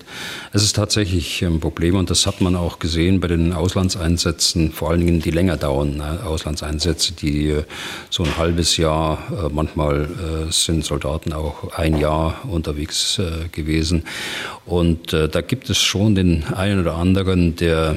[0.53, 4.91] Es ist tatsächlich ein Problem und das hat man auch gesehen bei den Auslandseinsätzen, vor
[4.91, 7.63] allen Dingen die länger dauernden äh, Auslandseinsätze, die äh,
[8.11, 9.19] so ein halbes Jahr,
[9.53, 10.09] manchmal
[10.51, 13.21] sind Soldaten auch ein Jahr unterwegs
[13.53, 14.05] gewesen.
[14.67, 17.97] Und da gibt es schon den einen oder anderen, der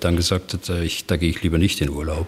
[0.00, 2.26] dann gesagt hat, ich, da gehe ich lieber nicht in Urlaub.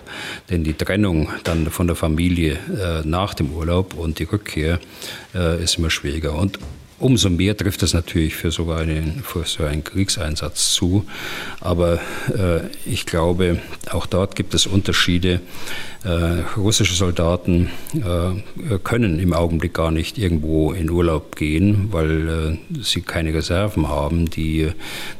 [0.50, 2.58] Denn die Trennung dann von der Familie
[3.04, 4.80] nach dem Urlaub und die Rückkehr
[5.62, 6.34] ist immer schwieriger.
[6.34, 6.58] Und
[7.00, 11.06] Umso mehr trifft es natürlich für so einen, für so einen Kriegseinsatz zu.
[11.60, 12.00] Aber
[12.36, 13.60] äh, ich glaube,
[13.90, 15.40] auch dort gibt es Unterschiede.
[16.04, 22.82] Äh, russische Soldaten äh, können im Augenblick gar nicht irgendwo in Urlaub gehen, weil äh,
[22.82, 24.70] sie keine Reserven haben, die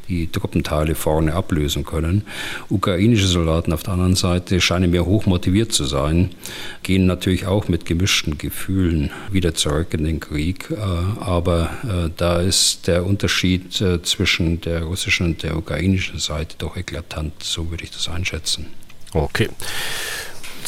[0.07, 2.23] die Truppenteile vorne ablösen können.
[2.69, 6.29] Ukrainische Soldaten auf der anderen Seite scheinen mir hoch motiviert zu sein,
[6.81, 10.69] gehen natürlich auch mit gemischten Gefühlen wieder zurück in den Krieg.
[11.19, 11.69] Aber
[12.17, 13.73] da ist der Unterschied
[14.03, 18.67] zwischen der russischen und der ukrainischen Seite doch eklatant, so würde ich das einschätzen.
[19.13, 19.49] Okay.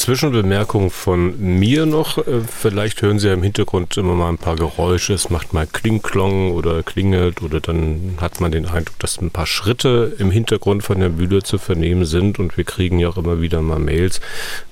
[0.01, 2.17] Zwischenbemerkung von mir noch.
[2.17, 5.13] Äh, vielleicht hören Sie ja im Hintergrund immer mal ein paar Geräusche.
[5.13, 9.45] Es macht mal Klingklong oder klingelt oder dann hat man den Eindruck, dass ein paar
[9.45, 13.41] Schritte im Hintergrund von der Bühne zu vernehmen sind und wir kriegen ja auch immer
[13.41, 14.21] wieder mal Mails,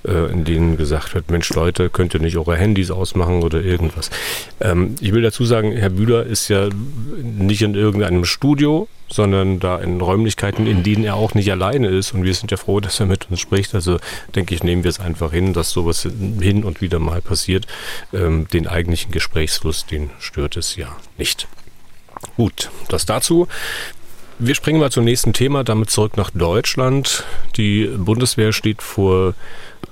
[0.04, 4.10] äh, in denen gesagt wird, Mensch Leute, könnt ihr nicht eure Handys ausmachen oder irgendwas.
[4.60, 6.70] Ähm, ich will dazu sagen, Herr Bühler ist ja
[7.22, 12.12] nicht in irgendeinem Studio, sondern da in Räumlichkeiten, in denen er auch nicht alleine ist.
[12.12, 13.74] Und wir sind ja froh, dass er mit uns spricht.
[13.74, 13.98] Also
[14.34, 17.66] denke ich, nehmen wir es einfach hin, dass sowas hin und wieder mal passiert.
[18.12, 21.48] Ähm, den eigentlichen Gesprächsfluss, den stört es ja nicht.
[22.36, 23.48] Gut, das dazu.
[24.38, 27.24] Wir springen mal zum nächsten Thema, damit zurück nach Deutschland.
[27.56, 29.34] Die Bundeswehr steht vor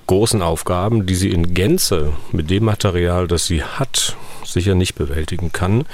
[0.07, 4.17] großen Aufgaben, die sie in Gänze mit dem Material, das sie hat,
[4.53, 5.85] sicher nicht bewältigen kann.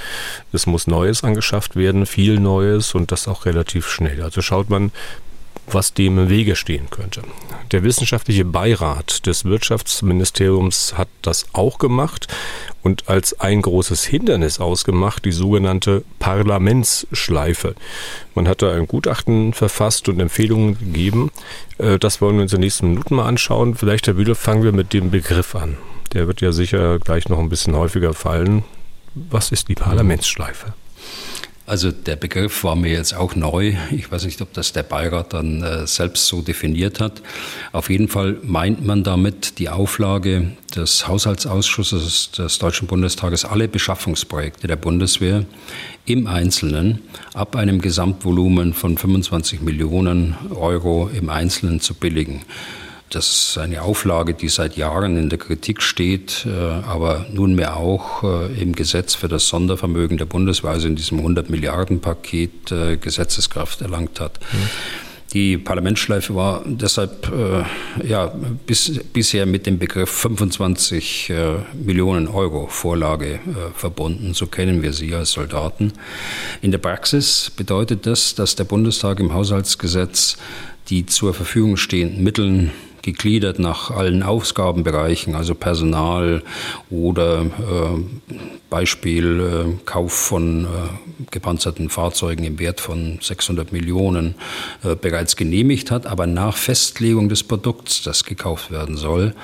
[0.51, 4.21] Es muss Neues angeschafft werden, viel Neues und das auch relativ schnell.
[4.21, 4.91] Also schaut man
[5.67, 7.21] was dem im Wege stehen könnte.
[7.71, 12.27] Der wissenschaftliche Beirat des Wirtschaftsministeriums hat das auch gemacht
[12.83, 17.75] und als ein großes Hindernis ausgemacht die sogenannte Parlamentsschleife.
[18.35, 21.31] Man hat da ein Gutachten verfasst und Empfehlungen gegeben.
[21.77, 23.75] Äh, das wollen wir uns in den nächsten Minuten mal anschauen.
[23.75, 25.77] Vielleicht, Herr Bühler, fangen wir mit dem Begriff an.
[26.15, 28.63] Der wird ja sicher gleich noch ein bisschen häufiger fallen.
[29.13, 30.73] Was ist die Parlamentsschleife?
[31.67, 33.73] Also der Begriff war mir jetzt auch neu.
[33.91, 37.21] Ich weiß nicht, ob das der Beirat dann äh, selbst so definiert hat.
[37.73, 44.67] Auf jeden Fall meint man damit die Auflage des Haushaltsausschusses des Deutschen Bundestages, alle Beschaffungsprojekte
[44.67, 45.45] der Bundeswehr
[46.05, 47.01] im Einzelnen
[47.33, 52.43] ab einem Gesamtvolumen von 25 Millionen Euro im Einzelnen zu billigen.
[53.09, 58.23] Das ist eine Auflage, die seit Jahren in der Kritik steht, äh, aber nunmehr auch
[58.23, 62.97] äh, im Gesetz für das Sondervermögen der Bundeswehr, also in diesem 100 Milliarden Paket äh,
[62.97, 64.39] Gesetzeskraft erlangt hat.
[64.51, 64.57] Mhm.
[65.35, 68.33] Die Parlamentsschleife war deshalb äh, ja,
[68.65, 73.39] bis, bisher mit dem Begriff 25 äh, Millionen Euro Vorlage äh,
[73.75, 74.33] verbunden.
[74.33, 75.91] So kennen wir sie als Soldaten.
[76.61, 80.37] In der Praxis bedeutet das, dass der Bundestag im Haushaltsgesetz
[80.89, 82.71] die zur Verfügung stehenden Mittel
[83.05, 86.41] gegliedert nach allen Aufgabenbereichen, also Personal
[86.89, 88.33] oder äh,
[88.71, 90.67] Beispiel äh, Kauf von äh,
[91.29, 94.33] gepanzerten Fahrzeugen im Wert von 600 Millionen
[94.83, 99.35] äh, bereits genehmigt hat, aber nach Festlegung des Produkts, das gekauft werden soll,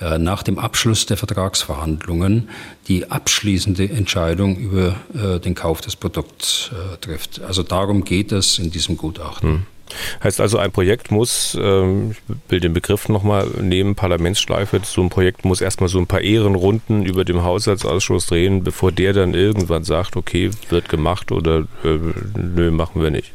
[0.00, 2.48] äh, nach dem Abschluss der Vertragsverhandlungen
[2.88, 7.40] die abschließende Entscheidung über äh, den Kauf des Produkts trifft.
[7.40, 9.48] Also darum geht es in diesem Gutachten.
[9.48, 9.75] Hm.
[10.22, 15.10] Heißt also, ein Projekt muss, ähm, ich will den Begriff nochmal nehmen, Parlamentsschleife, so ein
[15.10, 19.84] Projekt muss erstmal so ein paar Ehrenrunden über dem Haushaltsausschuss drehen, bevor der dann irgendwann
[19.84, 21.98] sagt, okay, wird gemacht oder äh,
[22.36, 23.32] nö, machen wir nicht.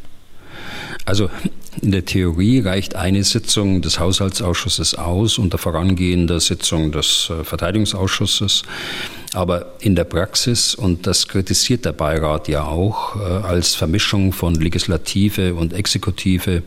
[1.06, 1.30] Also
[1.80, 8.64] in der Theorie reicht eine Sitzung des Haushaltsausschusses aus unter vorangehender Sitzung des äh, Verteidigungsausschusses.
[9.34, 14.56] Aber in der Praxis, und das kritisiert der Beirat ja auch, äh, als Vermischung von
[14.56, 16.64] Legislative und Exekutive,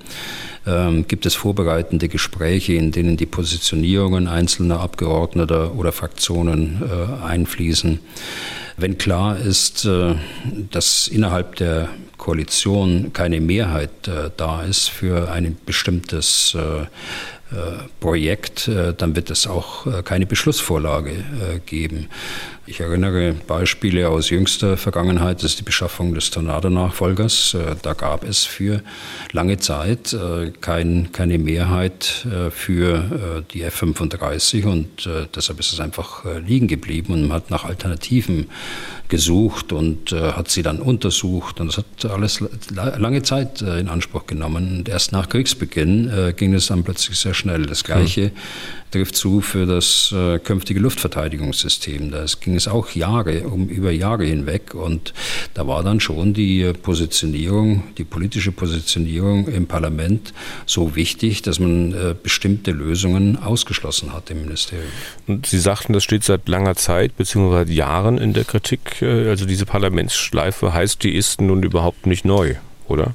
[0.67, 8.01] ähm, gibt es vorbereitende Gespräche, in denen die Positionierungen einzelner Abgeordneter oder Fraktionen äh, einfließen.
[8.77, 10.15] Wenn klar ist, äh,
[10.71, 13.91] dass innerhalb der Koalition keine Mehrheit
[14.37, 16.57] da ist für ein bestimmtes
[18.01, 21.13] Projekt, dann wird es auch keine Beschlussvorlage
[21.67, 22.09] geben.
[22.67, 27.57] Ich erinnere Beispiele aus jüngster Vergangenheit, das ist die Beschaffung des Tornado-Nachfolgers.
[27.83, 28.83] Da gab es für
[29.33, 30.17] lange Zeit
[30.63, 37.37] kein, keine Mehrheit für die F-35 und deshalb ist es einfach liegen geblieben und man
[37.37, 38.47] hat nach Alternativen
[39.09, 41.61] gesucht und äh, hat sie dann untersucht.
[41.61, 44.79] Und das hat alles lange Zeit äh, in Anspruch genommen.
[44.79, 47.67] Und erst nach Kriegsbeginn äh, ging es dann plötzlich sehr schnell.
[47.67, 48.33] Das Gleiche hm.
[48.95, 52.13] Trifft zu für das äh, künftige Luftverteidigungssystem.
[52.13, 54.75] Da ging es auch Jahre, um über Jahre hinweg.
[54.75, 55.13] Und
[55.55, 60.33] da war dann schon die Positionierung, die politische Positionierung im Parlament
[60.65, 64.87] so wichtig, dass man äh, bestimmte Lösungen ausgeschlossen hat im Ministerium.
[65.27, 67.73] Und Sie sagten, das steht seit langer Zeit bzw.
[67.73, 72.55] Jahren in der Kritik äh, also diese Parlamentsschleife heißt, die ist nun überhaupt nicht neu,
[72.87, 73.15] oder?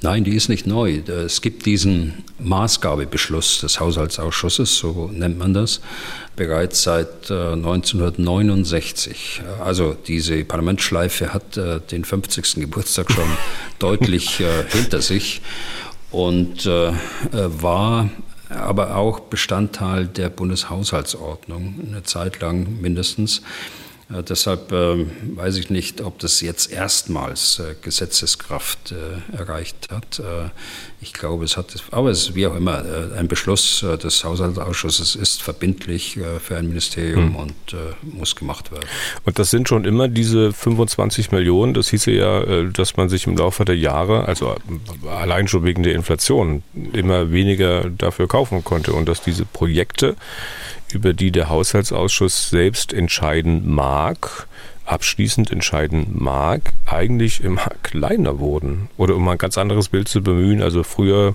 [0.00, 1.00] Nein, die ist nicht neu.
[1.08, 5.80] Es gibt diesen Maßgabebeschluss des Haushaltsausschusses, so nennt man das,
[6.36, 9.42] bereits seit 1969.
[9.42, 12.60] Äh, also diese Parlamentsschleife hat äh, den 50.
[12.60, 13.28] Geburtstag schon
[13.80, 14.40] deutlich
[14.70, 15.42] hinter sich
[16.10, 18.08] und war
[18.48, 23.42] aber auch Bestandteil der Bundeshaushaltsordnung, eine Zeit lang mindestens.
[24.10, 25.06] Äh, deshalb äh,
[25.36, 30.22] weiß ich nicht, ob das jetzt erstmals äh, Gesetzeskraft äh, erreicht hat.
[31.00, 32.84] Ich glaube, es hat, aber es ist wie auch immer,
[33.16, 37.36] ein Beschluss des Haushaltsausschusses ist verbindlich für ein Ministerium hm.
[37.36, 37.54] und
[38.02, 38.84] muss gemacht werden.
[39.24, 41.74] Und das sind schon immer diese 25 Millionen.
[41.74, 44.56] Das hieße ja, dass man sich im Laufe der Jahre, also
[45.08, 50.16] allein schon wegen der Inflation, immer weniger dafür kaufen konnte und dass diese Projekte
[50.92, 54.46] über die der Haushaltsausschuss selbst entscheiden mag,
[54.86, 58.88] abschließend entscheiden mag, eigentlich immer kleiner wurden.
[58.96, 61.34] Oder um ein ganz anderes Bild zu bemühen, also früher,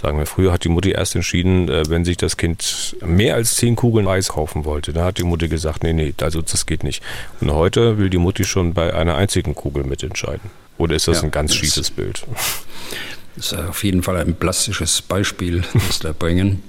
[0.00, 3.56] sagen wir, früher hat die Mutti erst entschieden, äh, wenn sich das Kind mehr als
[3.56, 4.92] zehn Kugeln Eis kaufen wollte.
[4.92, 7.02] Da hat die Mutti gesagt, nee, nee, also das geht nicht.
[7.40, 10.50] Und heute will die Mutti schon bei einer einzigen Kugel mitentscheiden.
[10.78, 12.26] Oder ist das ja, ein ganz schiefes Bild?
[13.36, 16.62] Das ist auf jeden Fall ein plastisches Beispiel, das da bringen.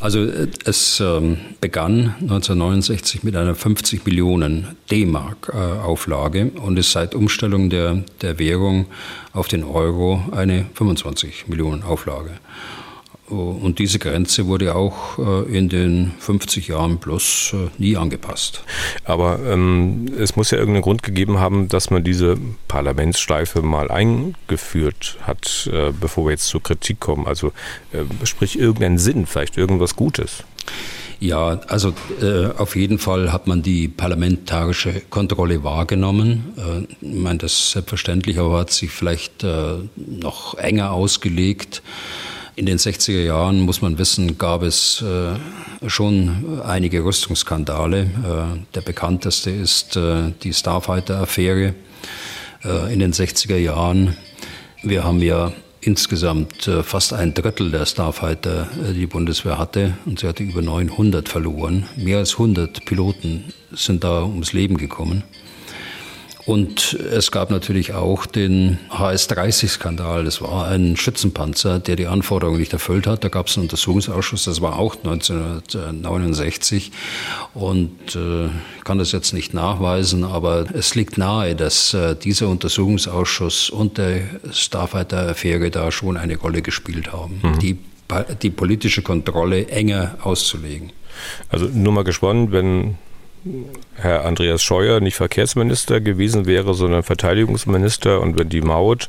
[0.00, 0.20] Also
[0.64, 7.70] es ähm, begann 1969 mit einer 50 Millionen D-Mark äh, Auflage und ist seit Umstellung
[7.70, 8.86] der, der Währung
[9.32, 12.30] auf den Euro eine 25 Millionen Auflage.
[13.28, 18.62] Und diese Grenze wurde auch äh, in den 50 Jahren plus äh, nie angepasst.
[19.04, 22.36] Aber ähm, es muss ja irgendeinen Grund gegeben haben, dass man diese
[22.68, 27.26] Parlamentsschleife mal eingeführt hat, äh, bevor wir jetzt zur Kritik kommen.
[27.26, 27.48] Also
[27.92, 30.44] äh, sprich irgendeinen Sinn, vielleicht irgendwas Gutes.
[31.18, 36.52] Ja, also äh, auf jeden Fall hat man die parlamentarische Kontrolle wahrgenommen.
[36.58, 41.82] Äh, ich meine, das selbstverständlich, aber hat sich vielleicht äh, noch enger ausgelegt.
[42.56, 48.00] In den 60er Jahren, muss man wissen, gab es äh, schon einige Rüstungsskandale.
[48.00, 51.74] Äh, der bekannteste ist äh, die Starfighter-Affäre
[52.64, 54.16] äh, in den 60er Jahren.
[54.82, 55.52] Wir haben ja
[55.82, 60.42] insgesamt äh, fast ein Drittel der Starfighter, äh, die die Bundeswehr hatte, und sie hatte
[60.42, 61.86] über 900 verloren.
[61.96, 65.24] Mehr als 100 Piloten sind da ums Leben gekommen.
[66.46, 70.24] Und es gab natürlich auch den HS-30-Skandal.
[70.24, 73.24] Das war ein Schützenpanzer, der die Anforderungen nicht erfüllt hat.
[73.24, 76.92] Da gab es einen Untersuchungsausschuss, das war auch 1969.
[77.52, 78.48] Und äh,
[78.84, 84.20] kann das jetzt nicht nachweisen, aber es liegt nahe, dass äh, dieser Untersuchungsausschuss und der
[84.52, 87.40] Starfighter-Affäre da schon eine Rolle gespielt haben.
[87.42, 87.58] Mhm.
[87.58, 87.76] Die
[88.42, 90.92] die politische Kontrolle enger auszulegen.
[91.48, 92.96] Also nur mal gespannt, wenn
[93.94, 99.08] Herr Andreas Scheuer nicht Verkehrsminister gewesen wäre, sondern Verteidigungsminister und wenn die Maut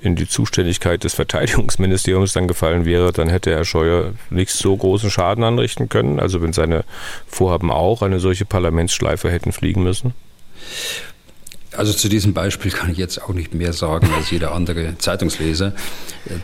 [0.00, 5.10] in die Zuständigkeit des Verteidigungsministeriums dann gefallen wäre, dann hätte Herr Scheuer nicht so großen
[5.10, 6.18] Schaden anrichten können.
[6.18, 6.84] Also wenn seine
[7.26, 10.14] Vorhaben auch eine solche Parlamentsschleife hätten fliegen müssen?
[11.76, 15.72] Also zu diesem Beispiel kann ich jetzt auch nicht mehr sagen als jeder andere Zeitungsleser.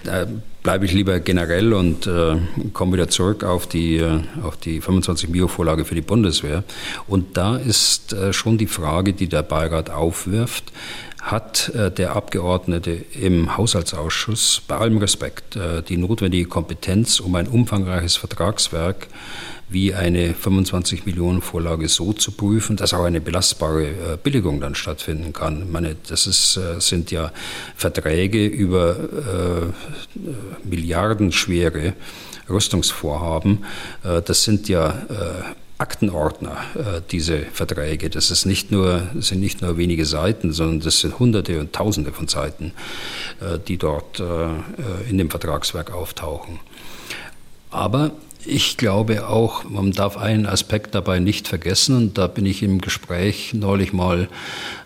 [0.04, 0.26] Da
[0.62, 2.36] bleibe ich lieber generell und äh,
[2.72, 6.64] komme wieder zurück auf die, äh, auf die 25 Mio-Vorlage für die Bundeswehr.
[7.08, 10.72] Und da ist äh, schon die Frage, die der Beirat aufwirft,
[11.22, 17.46] hat äh, der Abgeordnete im Haushaltsausschuss bei allem Respekt äh, die notwendige Kompetenz, um ein
[17.46, 19.06] umfangreiches Vertragswerk
[19.68, 24.74] wie eine 25 Millionen Vorlage so zu prüfen, dass auch eine belastbare äh, Billigung dann
[24.74, 25.62] stattfinden kann.
[25.62, 27.30] Ich meine, das ist, sind ja
[27.76, 31.94] Verträge über äh, milliardenschwere
[32.50, 33.64] Rüstungsvorhaben.
[34.02, 38.08] Das sind ja Aktenordner, äh, diese Verträge.
[38.08, 42.12] Das ist nicht nur, sind nicht nur wenige Seiten, sondern das sind Hunderte und Tausende
[42.12, 42.72] von Seiten,
[43.66, 44.22] die dort
[45.08, 46.60] in dem Vertragswerk auftauchen.
[47.70, 48.12] Aber
[48.44, 52.80] ich glaube auch, man darf einen Aspekt dabei nicht vergessen und da bin ich im
[52.80, 54.28] Gespräch neulich mal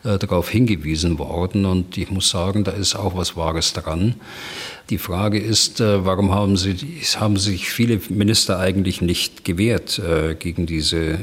[0.05, 4.17] äh, darauf hingewiesen worden und ich muss sagen, da ist auch was Wahres dran.
[4.89, 6.77] Die Frage ist, äh, warum haben, sie,
[7.17, 11.19] haben sich viele Minister eigentlich nicht gewehrt äh, gegen diese äh,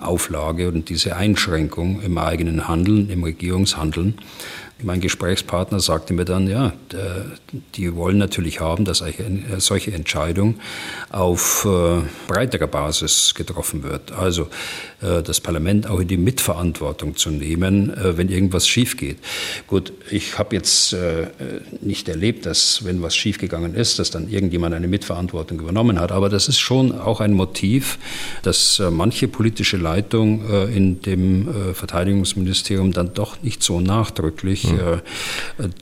[0.00, 4.14] Auflage und diese Einschränkung im eigenen Handeln, im Regierungshandeln?
[4.82, 6.72] Mein Gesprächspartner sagte mir dann, ja,
[7.74, 10.56] die wollen natürlich haben, dass eine solche Entscheidung
[11.10, 11.66] auf
[12.26, 14.10] breiterer Basis getroffen wird.
[14.12, 14.48] Also
[15.22, 19.18] das Parlament auch in die Mitverantwortung zu nehmen, äh, wenn irgendwas schief geht.
[19.66, 20.96] Gut, ich habe jetzt
[21.80, 26.12] nicht erlebt, dass wenn was schiefgegangen ist, dass dann irgendjemand eine Mitverantwortung übernommen hat.
[26.12, 27.98] Aber das ist schon auch ein Motiv,
[28.42, 35.00] dass manche politische Leitung in dem Verteidigungsministerium dann doch nicht so nachdrücklich mhm.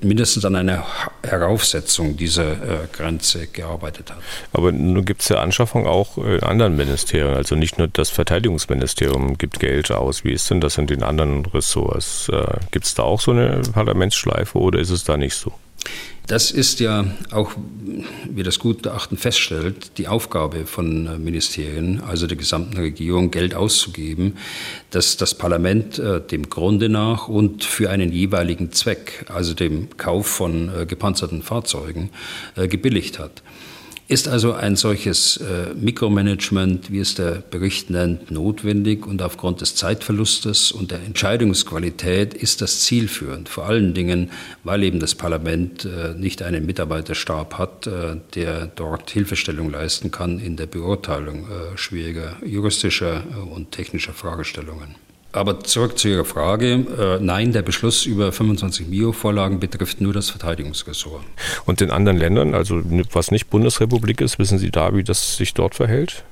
[0.03, 0.85] mindestens an einer
[1.23, 2.57] Heraufsetzung dieser
[2.93, 4.19] Grenze gearbeitet hat.
[4.53, 9.12] Aber nun gibt es ja Anschaffung auch in anderen Ministerien, also nicht nur das Verteidigungsministerium
[9.39, 10.25] gibt Geld aus.
[10.25, 12.29] Wie ist denn das in den anderen Ressorts?
[12.29, 15.53] Äh, gibt es da auch so eine Parlamentsschleife oder ist es da nicht so?
[16.29, 17.53] Das ist ja auch,
[18.31, 24.37] wie das Gutachten feststellt, die Aufgabe von äh, Ministerien, also der gesamten Regierung, Geld auszugeben,
[24.91, 30.29] dass das Parlament äh, dem Grunde nach und für einen jeweiligen Zweck, also dem Kauf
[30.29, 32.11] von äh, gepanzerten Fahrzeugen,
[32.55, 33.43] gebilligt hat.
[34.09, 39.75] Ist also ein solches äh, Mikromanagement, wie es der Bericht nennt, notwendig und aufgrund des
[39.77, 43.49] Zeitverlustes und der Entscheidungsqualität ist das zielführend.
[43.49, 44.31] Vor allen Dingen,
[44.65, 50.41] weil eben das Parlament äh, nicht einen Mitarbeiterstab hat, äh, der dort Hilfestellung leisten kann
[50.41, 54.97] in der Beurteilung äh, schwieriger juristischer äh, und technischer Fragestellungen.
[55.33, 57.19] Aber zurück zu Ihrer Frage.
[57.19, 61.25] Äh, nein, der Beschluss über 25 MIO-Vorlagen betrifft nur das Verteidigungsressort.
[61.65, 65.55] Und in anderen Ländern, also was nicht Bundesrepublik ist, wissen Sie da, wie das sich
[65.55, 66.25] dort verhält?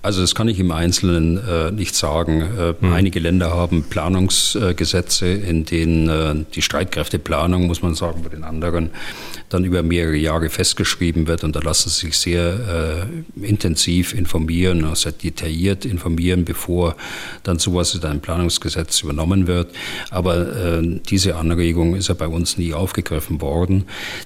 [0.00, 2.40] Also das kann ich im Einzelnen äh, nicht sagen.
[2.40, 2.92] Äh, hm.
[2.92, 8.90] Einige Länder haben Planungsgesetze, in denen äh, die Streitkräfteplanung, muss man sagen, bei den anderen
[9.48, 14.80] dann über mehrere Jahre festgeschrieben wird und da lassen sie sich sehr äh, intensiv informieren,
[14.80, 16.96] sehr also detailliert informieren, bevor
[17.42, 19.74] dann sowas in einem Planungsgesetz übernommen wird.
[20.10, 23.84] Aber äh, diese Anregung ist ja bei uns nie aufgegriffen worden.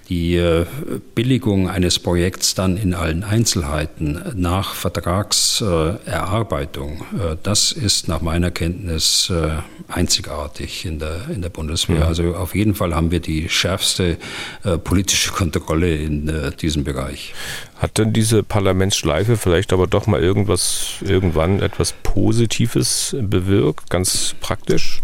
[0.08, 0.66] Die äh,
[1.14, 9.30] Billigung eines Projekts dann in allen Einzelheiten nach Vertragserarbeitung, äh, das ist nach meiner Kenntnis
[9.30, 9.50] äh,
[9.88, 12.00] einzigartig in der, in der Bundeswehr.
[12.00, 12.06] Ja.
[12.06, 14.16] Also auf jeden Fall haben wir die schärfste
[14.64, 17.34] äh, politische politische Kontrolle in äh, diesem Bereich.
[17.76, 25.02] Hat denn diese Parlamentsschleife vielleicht aber doch mal irgendwas, irgendwann etwas Positives bewirkt, ganz praktisch?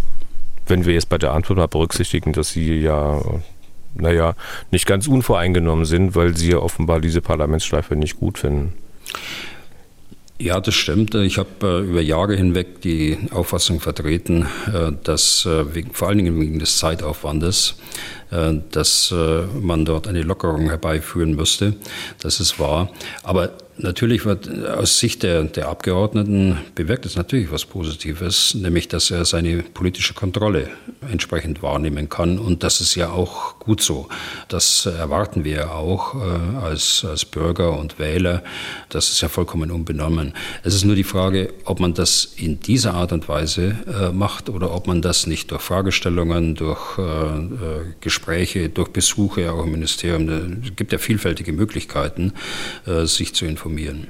[0.66, 3.20] Wenn wir jetzt bei der Antwort mal berücksichtigen, dass Sie ja,
[3.94, 4.34] naja,
[4.70, 8.72] nicht ganz unvoreingenommen sind, weil Sie ja offenbar diese Parlamentsschleife nicht gut finden.
[10.40, 11.16] Ja, das stimmt.
[11.16, 16.18] Ich habe äh, über Jahre hinweg die Auffassung vertreten, äh, dass äh, wegen, vor allen
[16.18, 17.74] Dingen wegen des Zeitaufwandes,
[18.30, 21.74] dass äh, man dort eine Lockerung herbeiführen müsste.
[22.20, 22.90] Das ist wahr.
[23.22, 29.12] Aber Natürlich wird aus Sicht der, der Abgeordneten bewirkt es natürlich was Positives, nämlich dass
[29.12, 30.68] er seine politische Kontrolle
[31.08, 32.40] entsprechend wahrnehmen kann.
[32.40, 34.08] Und das ist ja auch gut so.
[34.48, 38.42] Das erwarten wir auch äh, als, als Bürger und Wähler.
[38.88, 40.34] Das ist ja vollkommen unbenommen.
[40.64, 44.48] Es ist nur die Frage, ob man das in dieser Art und Weise äh, macht
[44.48, 47.84] oder ob man das nicht durch Fragestellungen, durch äh, äh
[48.18, 52.32] Gespräche, durch Besuche auch im Ministerium, es gibt ja vielfältige Möglichkeiten,
[52.86, 54.08] äh, sich zu informieren.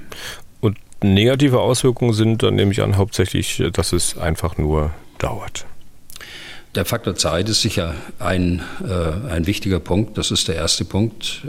[0.61, 5.67] Und negative Auswirkungen sind dann nehme ich an hauptsächlich, dass es einfach nur dauert.
[6.79, 10.17] Der Faktor Zeit ist sicher ein, äh, ein wichtiger Punkt.
[10.17, 11.43] Das ist der erste Punkt.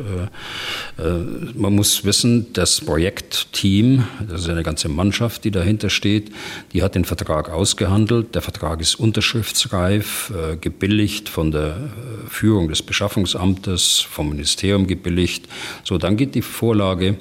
[0.98, 1.24] Äh, äh,
[1.54, 6.32] man muss wissen, das Projektteam, das ist eine ganze Mannschaft, die dahinter steht,
[6.74, 8.34] die hat den Vertrag ausgehandelt.
[8.34, 15.48] Der Vertrag ist unterschriftsreif, äh, gebilligt von der äh, Führung des Beschaffungsamtes, vom Ministerium gebilligt.
[15.84, 17.20] So, dann geht die Vorlage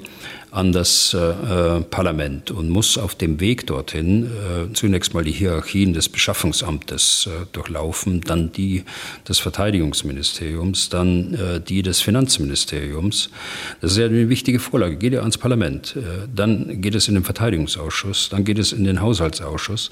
[0.51, 5.93] an das äh, Parlament und muss auf dem Weg dorthin äh, zunächst mal die Hierarchien
[5.93, 8.83] des Beschaffungsamtes äh, durchlaufen, dann die
[9.27, 13.29] des Verteidigungsministeriums, dann äh, die des Finanzministeriums.
[13.81, 14.97] Das ist ja eine wichtige Vorlage.
[14.97, 18.83] Geht ja ans Parlament, äh, dann geht es in den Verteidigungsausschuss, dann geht es in
[18.83, 19.91] den Haushaltsausschuss.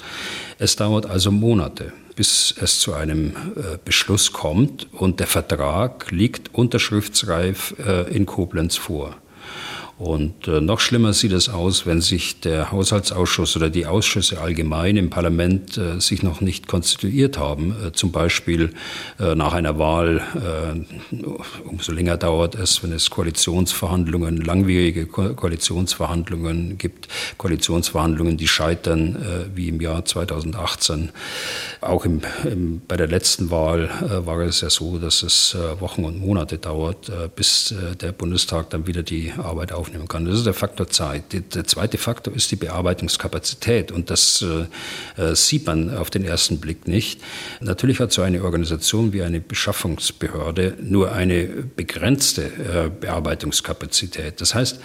[0.57, 6.53] Es dauert also Monate bis es zu einem äh, Beschluss kommt und der Vertrag liegt
[6.53, 9.17] unterschriftsreif äh, in Koblenz vor.
[9.97, 14.95] Und äh, noch schlimmer sieht es aus, wenn sich der Haushaltsausschuss oder die Ausschüsse allgemein
[14.95, 17.75] im Parlament äh, sich noch nicht konstituiert haben.
[17.83, 18.73] Äh, zum Beispiel
[19.19, 21.17] äh, nach einer Wahl, äh,
[21.67, 27.07] umso länger dauert es, wenn es Koalitionsverhandlungen, langwierige Ko Koalitionsverhandlungen gibt,
[27.39, 31.09] Koalitionsverhandlungen, die scheitern, äh, wie im Jahr 2018.
[31.81, 33.89] Auch im, im, bei der letzten Wahl
[34.25, 39.03] war es ja so, dass es Wochen und Monate dauert, bis der Bundestag dann wieder
[39.03, 40.25] die Arbeit aufnehmen kann.
[40.25, 41.23] Das ist der Faktor Zeit.
[41.55, 44.43] Der zweite Faktor ist die Bearbeitungskapazität und das
[45.17, 47.21] äh, sieht man auf den ersten Blick nicht.
[47.61, 54.41] Natürlich hat so eine Organisation wie eine Beschaffungsbehörde nur eine begrenzte äh, Bearbeitungskapazität.
[54.41, 54.79] Das heißt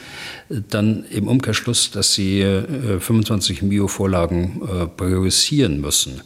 [0.49, 6.23] dann im Umkehrschluss, dass sie äh, 25 MIO-Vorlagen äh, priorisieren müssen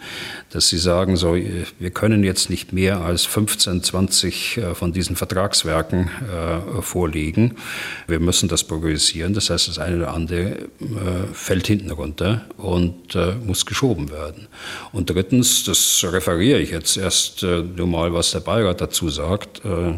[0.57, 5.15] dass sie sagen, so, wir können jetzt nicht mehr als 15, 20 äh, von diesen
[5.15, 7.57] Vertragswerken äh, vorlegen.
[8.07, 9.35] Wir müssen das priorisieren.
[9.35, 10.67] Das heißt, das eine oder andere äh,
[11.33, 14.49] fällt hinten runter und äh, muss geschoben werden.
[14.93, 19.65] Und drittens, das referiere ich jetzt erst äh, nur mal, was der Beirat dazu sagt.
[19.65, 19.95] Äh,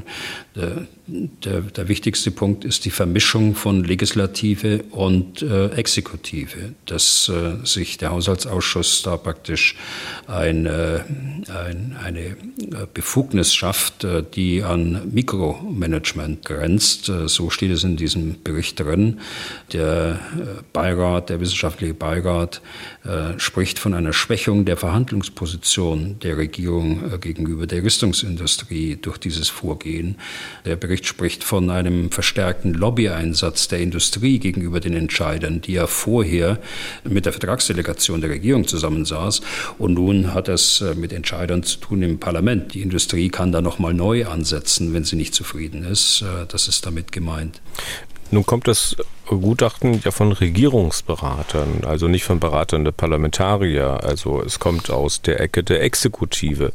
[0.55, 7.65] der, der, der, wichtigste Punkt ist die Vermischung von Legislative und äh, Exekutive, dass äh,
[7.65, 9.75] sich der Haushaltsausschuss da praktisch
[10.27, 11.01] ein, äh,
[11.49, 12.37] ein, eine
[12.93, 17.09] Befugnis schafft, äh, die an Mikromanagement grenzt.
[17.09, 19.21] Äh, so steht es in diesem Bericht drin.
[19.73, 22.61] Der äh, Beirat, der wissenschaftliche Beirat,
[23.39, 30.17] spricht von einer Schwächung der Verhandlungsposition der Regierung gegenüber der Rüstungsindustrie durch dieses Vorgehen.
[30.67, 36.59] Der Bericht spricht von einem verstärkten Lobbyeinsatz der Industrie gegenüber den Entscheidern, die ja vorher
[37.05, 39.41] mit der Vertragsdelegation der Regierung zusammensaß.
[39.79, 42.75] Und nun hat es äh, mit Entscheidern zu tun im Parlament.
[42.75, 46.23] Die Industrie kann da nochmal neu ansetzen, wenn sie nicht zufrieden ist.
[46.23, 47.61] Äh, das ist damit gemeint.
[48.31, 48.95] Nun kommt das
[49.27, 54.01] Gutachten ja von Regierungsberatern, also nicht von Beratern der Parlamentarier.
[54.05, 56.73] Also es kommt aus der Ecke der Exekutive.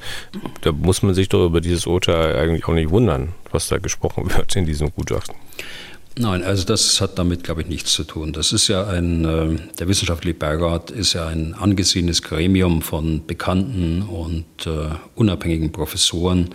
[0.61, 4.33] Da muss man sich doch über dieses Urteil eigentlich auch nicht wundern, was da gesprochen
[4.33, 5.35] wird in diesem Gutachten.
[6.15, 8.33] Nein, also das hat damit, glaube ich, nichts zu tun.
[8.33, 14.03] Das ist ja ein, äh, der wissenschaftliche Beirat ist ja ein angesehenes Gremium von bekannten
[14.03, 16.49] und äh, unabhängigen Professoren,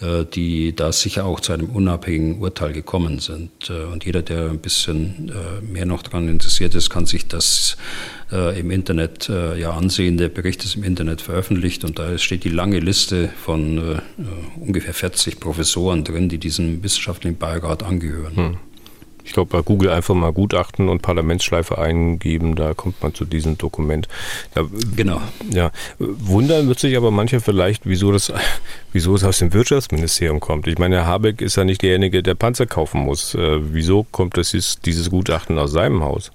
[0.00, 3.50] äh, die da sicher auch zu einem unabhängigen Urteil gekommen sind.
[3.68, 5.30] Äh, und jeder, der ein bisschen
[5.60, 7.76] mehr noch daran interessiert ist, kann sich das
[8.30, 10.16] im Internet ja ansehen.
[10.16, 14.00] Der Bericht ist im Internet veröffentlicht und da steht die lange Liste von
[14.58, 18.36] ungefähr 40 Professoren drin, die diesem wissenschaftlichen Beirat angehören.
[18.36, 18.56] Hm.
[19.24, 23.56] Ich glaube, bei Google einfach mal Gutachten und Parlamentsschleife eingeben, da kommt man zu diesem
[23.56, 24.06] Dokument.
[24.54, 24.64] Da,
[24.94, 25.20] genau.
[25.50, 28.32] Ja, wundern wird sich aber mancher vielleicht, wieso das,
[28.92, 30.66] wieso es aus dem Wirtschaftsministerium kommt.
[30.66, 33.34] Ich meine, Herr Habeck ist ja nicht derjenige, der Panzer kaufen muss.
[33.34, 36.30] Äh, wieso kommt das ist, dieses Gutachten aus seinem Haus?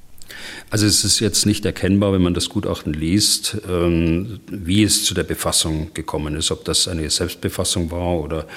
[0.69, 5.13] Also es ist jetzt nicht erkennbar, wenn man das Gutachten liest, ähm, wie es zu
[5.13, 8.47] der Befassung gekommen ist, ob das eine Selbstbefassung war oder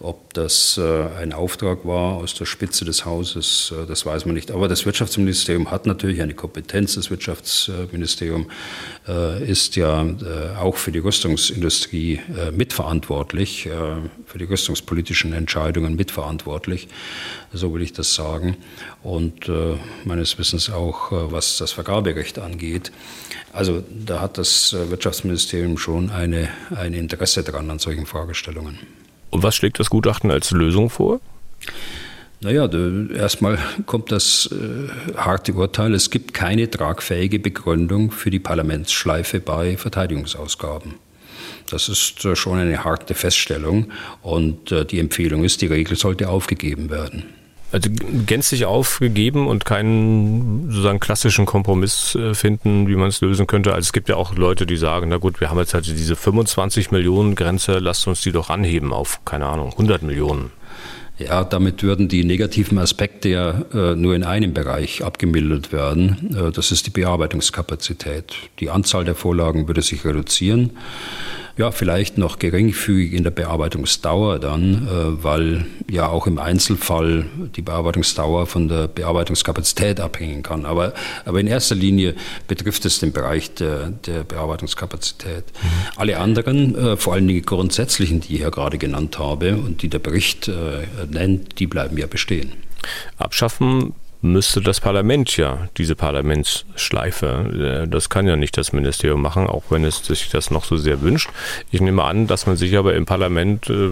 [0.00, 4.34] ob das äh, ein Auftrag war aus der Spitze des Hauses, äh, das weiß man
[4.34, 4.50] nicht.
[4.50, 6.94] Aber das Wirtschaftsministerium hat natürlich eine Kompetenz.
[6.94, 8.50] Das Wirtschaftsministerium
[9.06, 10.06] äh, ist ja
[10.58, 12.20] auch für die Rüstungsindustrie
[12.52, 13.68] mitverantwortlich,
[14.26, 16.88] für die rüstungspolitischen Entscheidungen mitverantwortlich.
[17.52, 18.56] So will ich das sagen.
[19.02, 19.50] Und
[20.04, 22.92] meines Wissens auch, was das Vergaberecht angeht.
[23.52, 28.78] Also da hat das Wirtschaftsministerium schon eine, ein Interesse daran an solchen Fragestellungen.
[29.30, 31.20] Und was schlägt das Gutachten als Lösung vor?
[32.42, 32.68] Naja,
[33.14, 35.94] erstmal kommt das äh, harte Urteil.
[35.94, 40.94] Es gibt keine tragfähige Begründung für die Parlamentsschleife bei Verteidigungsausgaben.
[41.68, 46.30] Das ist äh, schon eine harte Feststellung und äh, die Empfehlung ist, die Regel sollte
[46.30, 47.24] aufgegeben werden.
[47.72, 47.88] Also
[48.26, 53.72] gänzlich aufgegeben und keinen sozusagen klassischen Kompromiss äh, finden, wie man es lösen könnte.
[53.74, 56.16] Also es gibt ja auch Leute, die sagen, na gut, wir haben jetzt halt diese
[56.16, 60.50] 25 Millionen Grenze, lasst uns die doch anheben auf, keine Ahnung, 100 Millionen.
[61.18, 66.34] Ja, damit würden die negativen Aspekte ja äh, nur in einem Bereich abgemildert werden.
[66.34, 68.34] Äh, das ist die Bearbeitungskapazität.
[68.58, 70.70] Die Anzahl der Vorlagen würde sich reduzieren
[71.60, 77.60] ja, vielleicht noch geringfügig in der Bearbeitungsdauer dann, äh, weil ja auch im Einzelfall die
[77.60, 80.64] Bearbeitungsdauer von der Bearbeitungskapazität abhängen kann.
[80.64, 80.94] Aber,
[81.26, 82.14] aber in erster Linie
[82.48, 85.44] betrifft es den Bereich der, der Bearbeitungskapazität.
[85.62, 85.68] Mhm.
[85.96, 89.88] Alle anderen, äh, vor allen Dingen grundsätzlichen, die ich ja gerade genannt habe und die
[89.88, 92.54] der Bericht äh, nennt, die bleiben ja bestehen.
[93.18, 93.92] Abschaffen
[94.22, 99.64] müsste das Parlament ja diese Parlamentsschleife, äh, das kann ja nicht das Ministerium machen, auch
[99.70, 101.30] wenn es sich das noch so sehr wünscht.
[101.70, 103.90] Ich nehme an, dass man sich aber im Parlament äh,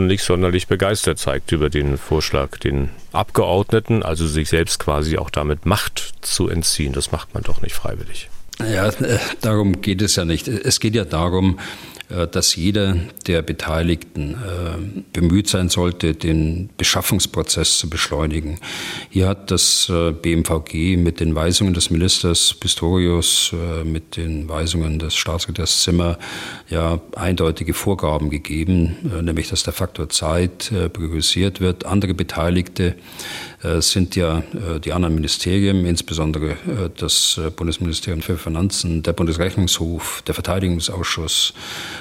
[0.00, 5.66] nicht sonderlich begeistert zeigt über den Vorschlag, den Abgeordneten, also sich selbst quasi auch damit
[5.66, 6.92] Macht zu entziehen.
[6.92, 8.28] Das macht man doch nicht freiwillig.
[8.60, 10.48] Ja, äh, darum geht es ja nicht.
[10.48, 11.58] Es geht ja darum,
[12.30, 12.96] dass jeder
[13.26, 18.58] der Beteiligten äh, bemüht sein sollte, den Beschaffungsprozess zu beschleunigen.
[19.10, 19.90] Hier hat das
[20.22, 26.18] BMVG mit den Weisungen des Ministers Pistorius, mit den Weisungen des Staatssekretärs Zimmer
[26.68, 31.86] ja eindeutige Vorgaben gegeben, nämlich dass der Faktor Zeit priorisiert wird.
[31.86, 32.96] Andere Beteiligte
[33.78, 34.42] sind ja
[34.84, 36.56] die anderen Ministerien, insbesondere
[36.96, 41.54] das Bundesministerium für Finanzen, der Bundesrechnungshof, der Verteidigungsausschuss,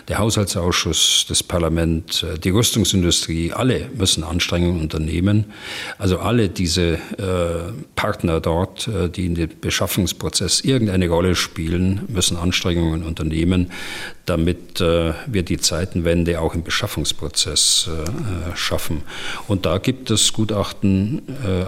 [0.07, 5.45] der Haushaltsausschuss, das Parlament, äh, die Rüstungsindustrie, alle müssen Anstrengungen unternehmen.
[5.97, 12.37] Also alle diese äh, Partner dort, äh, die in dem Beschaffungsprozess irgendeine Rolle spielen, müssen
[12.37, 13.71] Anstrengungen unternehmen,
[14.25, 17.89] damit wir die Zeitenwende auch im Beschaffungsprozess
[18.55, 19.01] schaffen.
[19.47, 21.21] Und da gibt es Gutachten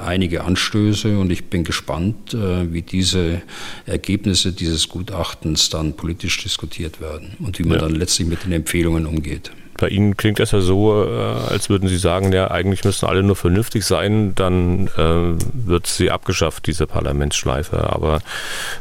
[0.05, 3.41] einige Anstöße und ich bin gespannt, wie diese
[3.85, 7.87] Ergebnisse dieses Gutachtens dann politisch diskutiert werden und wie man ja.
[7.87, 9.51] dann letztlich mit den Empfehlungen umgeht.
[9.77, 11.09] Bei Ihnen klingt das ja so, äh,
[11.49, 15.35] als würden Sie sagen, ja, eigentlich müssen alle nur vernünftig sein, dann äh,
[15.67, 17.91] wird sie abgeschafft, diese Parlamentsschleife.
[17.91, 18.21] Aber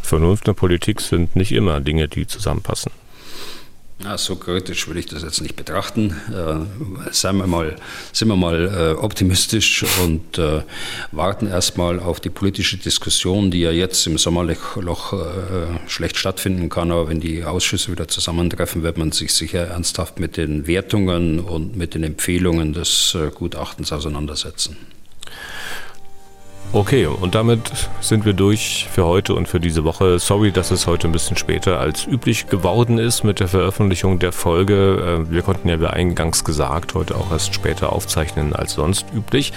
[0.03, 2.93] Vernunft und Politik sind nicht immer Dinge, die zusammenpassen.
[4.03, 6.11] Na, so kritisch würde ich das jetzt nicht betrachten.
[6.30, 7.76] Äh, seien wir mal,
[8.12, 10.62] sind wir mal äh, optimistisch und äh,
[11.12, 16.90] warten erstmal auf die politische Diskussion, die ja jetzt im Sommerloch äh, schlecht stattfinden kann.
[16.90, 21.76] Aber wenn die Ausschüsse wieder zusammentreffen, wird man sich sicher ernsthaft mit den Wertungen und
[21.76, 24.76] mit den Empfehlungen des äh, Gutachtens auseinandersetzen.
[26.75, 27.70] Okay, und damit
[28.01, 30.18] sind wir durch für heute und für diese Woche.
[30.18, 34.33] Sorry, dass es heute ein bisschen später als üblich geworden ist mit der Veröffentlichung der
[34.33, 35.22] Folge.
[35.25, 39.53] Äh, wir konnten ja wie eingangs gesagt heute auch erst später aufzeichnen als sonst üblich.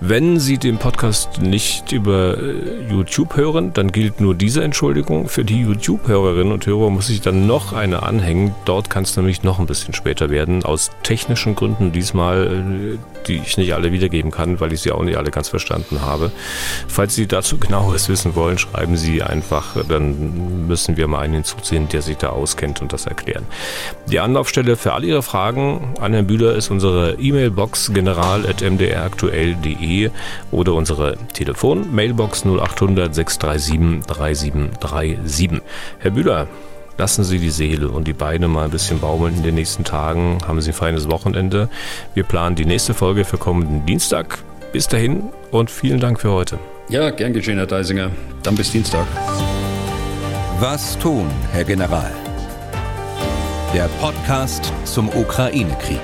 [0.00, 5.26] Wenn Sie den Podcast nicht über äh, YouTube hören, dann gilt nur diese Entschuldigung.
[5.28, 8.54] Für die YouTube-Hörerinnen und Hörer muss ich dann noch eine anhängen.
[8.66, 10.64] Dort kann es nämlich noch ein bisschen später werden.
[10.64, 15.02] Aus technischen Gründen diesmal, äh, die ich nicht alle wiedergeben kann, weil ich sie auch
[15.02, 16.30] nicht alle ganz verstanden habe.
[16.88, 19.76] Falls Sie dazu genaueres wissen wollen, schreiben Sie einfach.
[19.88, 23.46] Dann müssen wir mal einen hinzuziehen, der sich da auskennt und das erklären.
[24.10, 30.10] Die Anlaufstelle für all Ihre Fragen an Herrn Bühler ist unsere E-Mail-Box general.mdraktuell.de
[30.50, 35.62] oder unsere Telefon Mailbox 0800 637 3737.
[35.98, 36.48] Herr Bühler,
[36.98, 40.38] lassen Sie die Seele und die Beine mal ein bisschen baumeln in den nächsten Tagen.
[40.46, 41.68] Haben Sie ein feines Wochenende.
[42.14, 44.38] Wir planen die nächste Folge für kommenden Dienstag.
[44.76, 46.58] Bis dahin und vielen Dank für heute.
[46.90, 48.10] Ja, gern geschehen, Herr Deisinger.
[48.42, 49.06] Dann bis Dienstag.
[50.60, 52.12] Was tun, Herr General?
[53.72, 56.02] Der Podcast zum Ukraine-Krieg.